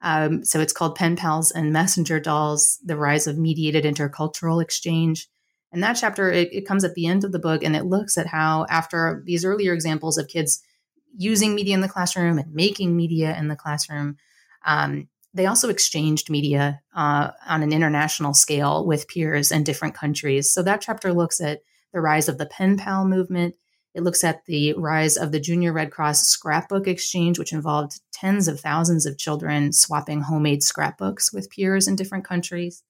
Um, 0.02 0.46
so 0.46 0.60
it's 0.60 0.72
called 0.72 0.96
Pen 0.96 1.16
Pals 1.16 1.50
and 1.50 1.74
Messenger 1.74 2.20
Dolls 2.20 2.78
The 2.86 2.96
Rise 2.96 3.26
of 3.26 3.38
Mediated 3.38 3.84
Intercultural 3.84 4.62
Exchange. 4.62 5.28
And 5.72 5.82
that 5.82 5.98
chapter, 6.00 6.32
it, 6.32 6.54
it 6.54 6.68
comes 6.68 6.84
at 6.84 6.94
the 6.94 7.08
end 7.08 7.24
of 7.24 7.32
the 7.32 7.40
book 7.40 7.64
and 7.64 7.76
it 7.76 7.86
looks 7.86 8.16
at 8.16 8.28
how, 8.28 8.68
after 8.70 9.24
these 9.26 9.44
earlier 9.44 9.74
examples 9.74 10.20
of 10.20 10.28
kids 10.28 10.62
using 11.18 11.56
media 11.56 11.74
in 11.74 11.82
the 11.82 11.90
classroom 11.90 12.38
and 12.38 12.54
making 12.54 12.96
media 12.96 13.36
in 13.38 13.48
the 13.48 13.56
classroom, 13.56 14.18
um, 14.66 15.08
they 15.34 15.46
also 15.46 15.70
exchanged 15.70 16.30
media 16.30 16.82
uh, 16.96 17.32
on 17.48 17.62
an 17.62 17.72
international 17.72 18.34
scale 18.34 18.86
with 18.86 19.08
peers 19.08 19.52
in 19.52 19.64
different 19.64 19.94
countries. 19.94 20.52
So 20.52 20.64
that 20.64 20.82
chapter 20.82 21.14
looks 21.14 21.40
at 21.40 21.62
the 21.94 22.02
rise 22.02 22.28
of 22.28 22.38
the 22.38 22.46
pen 22.46 22.78
pal 22.78 23.06
movement. 23.06 23.56
It 23.94 24.04
looks 24.04 24.24
at 24.24 24.46
the 24.46 24.74
rise 24.74 25.18
of 25.18 25.32
the 25.32 25.40
Junior 25.40 25.74
Red 25.74 25.92
Cross 25.92 26.24
scrapbook 26.28 26.88
exchange, 26.88 27.40
which 27.40 27.54
involved 27.54 28.02
tens 28.12 28.48
of 28.48 28.60
thousands 28.60 29.06
of 29.06 29.18
children 29.18 29.74
swapping 29.74 30.22
homemade 30.22 30.64
scrapbooks 30.64 31.34
with 31.34 31.50
peers 31.50 31.88
in 31.88 31.96
different 31.96 32.26
countries. 32.26 32.84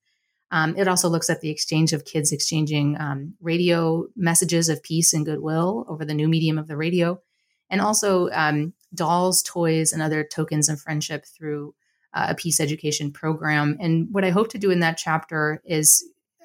Um, 0.51 0.75
it 0.77 0.87
also 0.87 1.09
looks 1.09 1.29
at 1.29 1.41
the 1.41 1.49
exchange 1.49 1.93
of 1.93 2.05
kids 2.05 2.31
exchanging 2.31 2.99
um, 2.99 3.35
radio 3.39 4.07
messages 4.15 4.67
of 4.67 4.81
peace 4.81 5.13
and 5.13 5.25
goodwill 5.25 5.85
over 5.87 6.03
the 6.03 6.13
new 6.13 6.27
medium 6.27 6.57
of 6.57 6.67
the 6.67 6.77
radio, 6.77 7.21
and 7.69 7.81
also 7.81 8.29
um, 8.31 8.73
dolls, 8.93 9.43
toys, 9.43 9.93
and 9.93 10.01
other 10.01 10.23
tokens 10.23 10.67
of 10.67 10.81
friendship 10.81 11.25
through 11.25 11.75
uh, 12.13 12.27
a 12.29 12.35
peace 12.35 12.59
education 12.59 13.11
program. 13.11 13.77
And 13.79 14.07
what 14.11 14.25
I 14.25 14.29
hope 14.29 14.49
to 14.49 14.57
do 14.57 14.71
in 14.71 14.79
that 14.79 14.97
chapter 14.97 15.61
is 15.65 16.03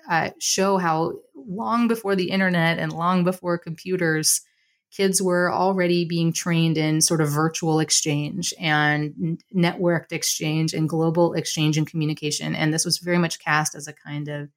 uh, 0.08 0.30
show 0.38 0.76
how 0.76 1.14
long 1.34 1.88
before 1.88 2.16
the 2.16 2.30
internet 2.30 2.78
and 2.78 2.92
long 2.92 3.24
before 3.24 3.58
computers, 3.58 4.42
kids 4.90 5.20
were 5.20 5.52
already 5.52 6.04
being 6.04 6.32
trained 6.32 6.76
in 6.76 7.00
sort 7.00 7.20
of 7.20 7.30
virtual 7.30 7.80
exchange 7.80 8.52
and 8.60 9.42
networked 9.54 10.12
exchange 10.12 10.74
and 10.74 10.88
global 10.88 11.32
exchange 11.34 11.76
and 11.76 11.86
communication. 11.86 12.54
And 12.54 12.72
this 12.72 12.84
was 12.84 12.98
very 12.98 13.18
much 13.18 13.38
cast 13.38 13.74
as 13.74 13.88
a 13.88 13.92
kind 13.92 14.28
of 14.28 14.50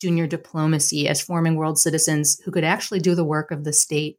junior 0.00 0.26
diplomacy 0.26 1.08
as 1.08 1.20
forming 1.20 1.56
world 1.56 1.78
citizens 1.78 2.40
who 2.44 2.50
could 2.50 2.64
actually 2.64 3.00
do 3.00 3.14
the 3.14 3.24
work 3.24 3.50
of 3.50 3.64
the 3.64 3.72
state 3.72 4.18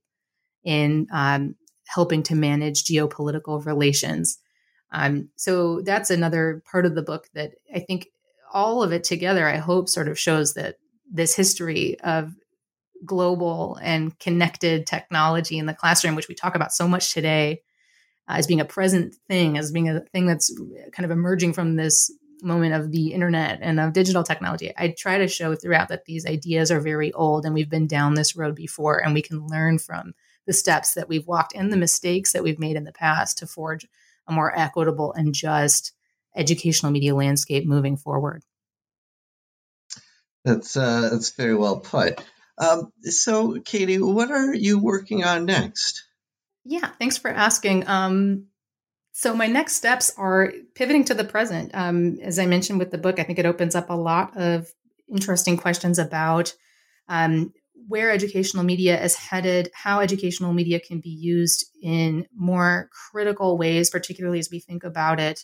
in 0.64 1.08
um, 1.12 1.56
helping 1.88 2.24
to 2.24 2.36
manage 2.36 2.84
geopolitical 2.84 3.66
relations. 3.66 4.40
Um, 4.92 5.30
so 5.36 5.82
that's 5.82 6.10
another 6.10 6.64
part 6.70 6.86
of 6.86 6.96
the 6.96 7.02
book 7.02 7.28
that 7.34 7.54
I 7.74 7.80
think 7.80 8.08
all 8.52 8.82
of 8.82 8.92
it 8.92 9.04
together, 9.04 9.48
I 9.48 9.58
hope, 9.58 9.90
sort 9.90 10.08
of 10.08 10.18
shows 10.18 10.56
that 10.56 10.78
this 11.12 11.36
history 11.36 12.00
of 12.02 12.34
global 13.06 13.80
and 13.82 14.18
connected 14.20 14.86
technology 14.86 15.58
in 15.58 15.66
the 15.66 15.74
classroom, 15.74 16.16
which 16.16 16.28
we 16.28 16.36
talk 16.36 16.56
about 16.56 16.74
so 16.74 16.88
much 16.88 17.14
today, 17.14 17.62
uh, 18.28 18.34
as 18.34 18.48
being 18.48 18.62
a 18.62 18.66
present 18.66 19.16
thing, 19.28 19.58
as 19.58 19.72
being 19.72 19.90
a 19.90 20.02
thing 20.02 20.26
that's 20.26 20.54
kind 20.92 21.06
of 21.06 21.12
emerging 21.12 21.54
from 21.54 21.76
this 21.76 22.12
moment 22.42 22.74
of 22.74 22.92
the 22.92 23.14
internet 23.14 23.60
and 23.62 23.80
of 23.80 23.94
digital 23.94 24.24
technology. 24.24 24.72
I 24.78 24.96
try 24.98 25.18
to 25.18 25.28
show 25.28 25.56
throughout 25.56 25.90
that 25.90 26.06
these 26.06 26.26
ideas 26.26 26.72
are 26.72 26.80
very 26.80 27.12
old 27.14 27.46
and 27.46 27.54
we've 27.54 27.70
been 27.70 27.88
down 27.88 28.14
this 28.14 28.36
road 28.36 28.56
before, 28.56 29.04
and 29.04 29.14
we 29.14 29.22
can 29.22 29.48
learn 29.48 29.78
from 29.78 30.14
the 30.46 30.54
steps 30.54 30.94
that 30.94 31.10
we've 31.10 31.28
walked 31.28 31.54
and 31.54 31.72
the 31.72 31.78
mistakes 31.78 32.34
that 32.34 32.44
we've 32.44 32.60
made 32.60 32.76
in 32.76 32.86
the 32.86 32.92
past 32.92 33.38
to 33.38 33.48
forge 33.48 33.86
a 34.30 34.34
more 34.34 34.58
equitable 34.58 35.14
and 35.14 35.34
just 35.34 35.94
educational 36.36 36.92
media 36.92 37.16
landscape 37.16 37.66
moving 37.66 37.98
forward. 37.98 38.44
That's 40.46 40.78
uh, 40.78 41.10
that's 41.12 41.32
very 41.32 41.56
well 41.56 41.80
put. 41.80 42.24
Um, 42.58 42.92
so, 43.02 43.60
Katie, 43.60 44.00
what 44.00 44.32
are 44.32 44.54
you 44.54 44.80
working 44.80 45.24
on 45.24 45.46
next? 45.46 46.06
Yeah, 46.66 46.90
thanks 47.00 47.18
for 47.18 47.30
asking. 47.30 47.88
Um, 47.88 48.48
So 49.12 49.36
my 49.36 49.48
next 49.48 49.74
steps 49.74 50.14
are 50.18 50.54
pivoting 50.76 51.04
to 51.06 51.14
the 51.14 51.26
present. 51.26 51.72
Um, 51.74 52.20
as 52.22 52.40
I 52.40 52.46
mentioned 52.46 52.80
with 52.80 52.92
the 52.92 52.98
book, 52.98 53.20
I 53.20 53.24
think 53.24 53.40
it 53.40 53.46
opens 53.46 53.76
up 53.76 53.90
a 53.90 53.94
lot 53.94 54.38
of 54.38 54.68
interesting 55.12 55.58
questions 55.58 56.00
about 56.00 56.54
um, 57.10 57.52
where 57.90 58.12
educational 58.12 58.64
media 58.64 59.04
is 59.04 59.16
headed, 59.16 59.72
how 59.74 60.00
educational 60.00 60.54
media 60.54 60.80
can 60.80 61.00
be 61.00 61.10
used 61.10 61.66
in 61.82 62.28
more 62.36 62.88
critical 63.12 63.58
ways, 63.58 63.90
particularly 63.90 64.38
as 64.38 64.52
we 64.52 64.60
think 64.60 64.84
about 64.84 65.20
it 65.20 65.44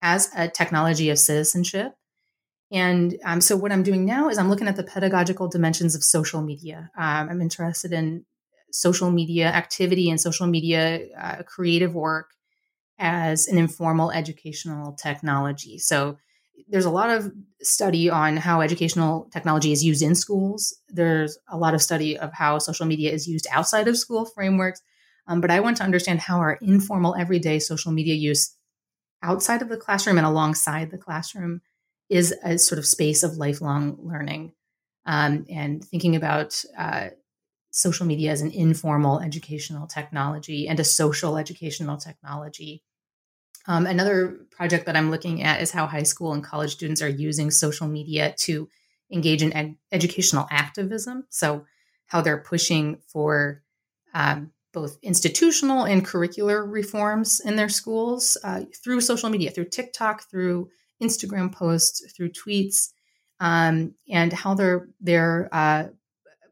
as 0.00 0.30
a 0.34 0.48
technology 0.48 1.10
of 1.10 1.18
citizenship. 1.18 1.92
And 2.72 3.18
um, 3.26 3.42
so, 3.42 3.58
what 3.58 3.72
I'm 3.72 3.82
doing 3.82 4.06
now 4.06 4.30
is 4.30 4.38
I'm 4.38 4.48
looking 4.48 4.68
at 4.68 4.76
the 4.76 4.82
pedagogical 4.82 5.48
dimensions 5.48 5.94
of 5.94 6.02
social 6.02 6.40
media. 6.40 6.90
Um, 6.96 7.28
I'm 7.28 7.42
interested 7.42 7.92
in 7.92 8.24
social 8.70 9.10
media 9.10 9.48
activity 9.48 10.08
and 10.08 10.18
social 10.18 10.46
media 10.46 11.00
uh, 11.20 11.42
creative 11.42 11.94
work 11.94 12.30
as 12.98 13.48
an 13.48 13.58
informal 13.58 14.10
educational 14.10 14.94
technology. 14.94 15.76
So, 15.76 16.16
there's 16.68 16.84
a 16.84 16.90
lot 16.90 17.10
of 17.10 17.30
study 17.60 18.10
on 18.10 18.36
how 18.36 18.60
educational 18.60 19.28
technology 19.32 19.72
is 19.72 19.84
used 19.84 20.02
in 20.02 20.14
schools. 20.14 20.74
There's 20.88 21.38
a 21.48 21.56
lot 21.56 21.74
of 21.74 21.82
study 21.82 22.18
of 22.18 22.32
how 22.32 22.58
social 22.58 22.86
media 22.86 23.12
is 23.12 23.26
used 23.28 23.46
outside 23.50 23.88
of 23.88 23.96
school 23.96 24.24
frameworks. 24.24 24.80
Um, 25.26 25.40
but 25.40 25.50
I 25.50 25.60
want 25.60 25.76
to 25.78 25.84
understand 25.84 26.20
how 26.20 26.38
our 26.38 26.58
informal, 26.60 27.14
everyday 27.14 27.58
social 27.58 27.92
media 27.92 28.14
use 28.14 28.56
outside 29.22 29.62
of 29.62 29.68
the 29.68 29.76
classroom 29.76 30.18
and 30.18 30.26
alongside 30.26 30.90
the 30.90 30.98
classroom 30.98 31.60
is 32.08 32.34
a 32.44 32.58
sort 32.58 32.78
of 32.78 32.86
space 32.86 33.22
of 33.22 33.36
lifelong 33.36 33.96
learning 34.02 34.52
um, 35.06 35.46
and 35.48 35.84
thinking 35.84 36.16
about 36.16 36.62
uh, 36.76 37.08
social 37.70 38.06
media 38.06 38.30
as 38.30 38.42
an 38.42 38.50
informal 38.50 39.20
educational 39.20 39.86
technology 39.86 40.68
and 40.68 40.78
a 40.78 40.84
social 40.84 41.38
educational 41.38 41.96
technology. 41.96 42.82
Um, 43.66 43.86
another 43.86 44.40
project 44.50 44.86
that 44.86 44.96
I'm 44.96 45.10
looking 45.10 45.42
at 45.42 45.62
is 45.62 45.70
how 45.70 45.86
high 45.86 46.02
school 46.02 46.32
and 46.32 46.42
college 46.42 46.72
students 46.72 47.02
are 47.02 47.08
using 47.08 47.50
social 47.50 47.86
media 47.86 48.34
to 48.38 48.68
engage 49.10 49.42
in 49.42 49.52
ed- 49.52 49.76
educational 49.92 50.46
activism. 50.50 51.24
So, 51.28 51.64
how 52.06 52.20
they're 52.20 52.42
pushing 52.42 52.98
for 53.06 53.62
um, 54.12 54.52
both 54.72 54.98
institutional 55.02 55.84
and 55.84 56.04
curricular 56.04 56.70
reforms 56.70 57.40
in 57.40 57.56
their 57.56 57.68
schools 57.68 58.36
uh, 58.44 58.62
through 58.82 59.00
social 59.00 59.30
media, 59.30 59.50
through 59.50 59.68
TikTok, 59.68 60.28
through 60.30 60.68
Instagram 61.02 61.52
posts, 61.52 62.12
through 62.12 62.30
tweets, 62.30 62.90
um, 63.40 63.94
and 64.10 64.32
how 64.32 64.54
they're 64.54 64.88
they're 65.00 65.48
uh, 65.52 65.84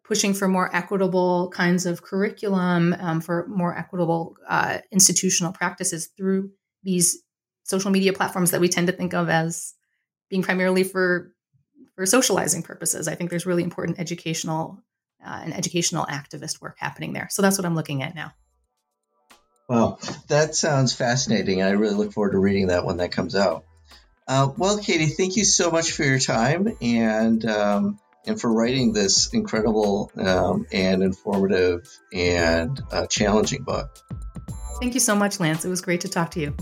pushing 0.04 0.34
for 0.34 0.48
more 0.48 0.74
equitable 0.74 1.50
kinds 1.50 1.86
of 1.86 2.02
curriculum, 2.02 2.94
um, 2.98 3.20
for 3.20 3.46
more 3.46 3.76
equitable 3.76 4.36
uh, 4.48 4.78
institutional 4.90 5.52
practices 5.52 6.08
through 6.16 6.50
these 6.82 7.22
social 7.64 7.90
media 7.90 8.12
platforms 8.12 8.50
that 8.50 8.60
we 8.60 8.68
tend 8.68 8.88
to 8.88 8.92
think 8.92 9.14
of 9.14 9.28
as 9.28 9.74
being 10.28 10.42
primarily 10.42 10.84
for 10.84 11.32
for 11.94 12.06
socializing 12.06 12.62
purposes. 12.62 13.08
I 13.08 13.14
think 13.14 13.30
there's 13.30 13.46
really 13.46 13.62
important 13.62 13.98
educational 13.98 14.82
uh, 15.24 15.40
and 15.44 15.54
educational 15.54 16.06
activist 16.06 16.60
work 16.60 16.76
happening 16.78 17.12
there. 17.12 17.28
So 17.30 17.42
that's 17.42 17.58
what 17.58 17.66
I'm 17.66 17.74
looking 17.74 18.02
at 18.02 18.14
now. 18.14 18.32
Wow, 19.68 19.98
that 20.28 20.54
sounds 20.54 20.94
fascinating. 20.94 21.62
I 21.62 21.70
really 21.70 21.94
look 21.94 22.12
forward 22.12 22.32
to 22.32 22.38
reading 22.38 22.68
that 22.68 22.84
when 22.84 22.96
that 22.96 23.12
comes 23.12 23.36
out. 23.36 23.64
Uh, 24.26 24.50
well, 24.56 24.78
Katie, 24.78 25.06
thank 25.06 25.36
you 25.36 25.44
so 25.44 25.70
much 25.70 25.92
for 25.92 26.04
your 26.04 26.18
time 26.18 26.76
and 26.80 27.44
um, 27.44 28.00
and 28.26 28.40
for 28.40 28.52
writing 28.52 28.92
this 28.92 29.32
incredible 29.32 30.10
um, 30.16 30.66
and 30.72 31.02
informative 31.02 31.88
and 32.12 32.80
uh, 32.90 33.06
challenging 33.06 33.62
book. 33.62 33.96
Thank 34.80 34.94
you 34.94 35.00
so 35.00 35.14
much, 35.14 35.38
Lance. 35.38 35.64
It 35.64 35.68
was 35.68 35.82
great 35.82 36.00
to 36.00 36.08
talk 36.08 36.30
to 36.32 36.40
you. 36.40 36.54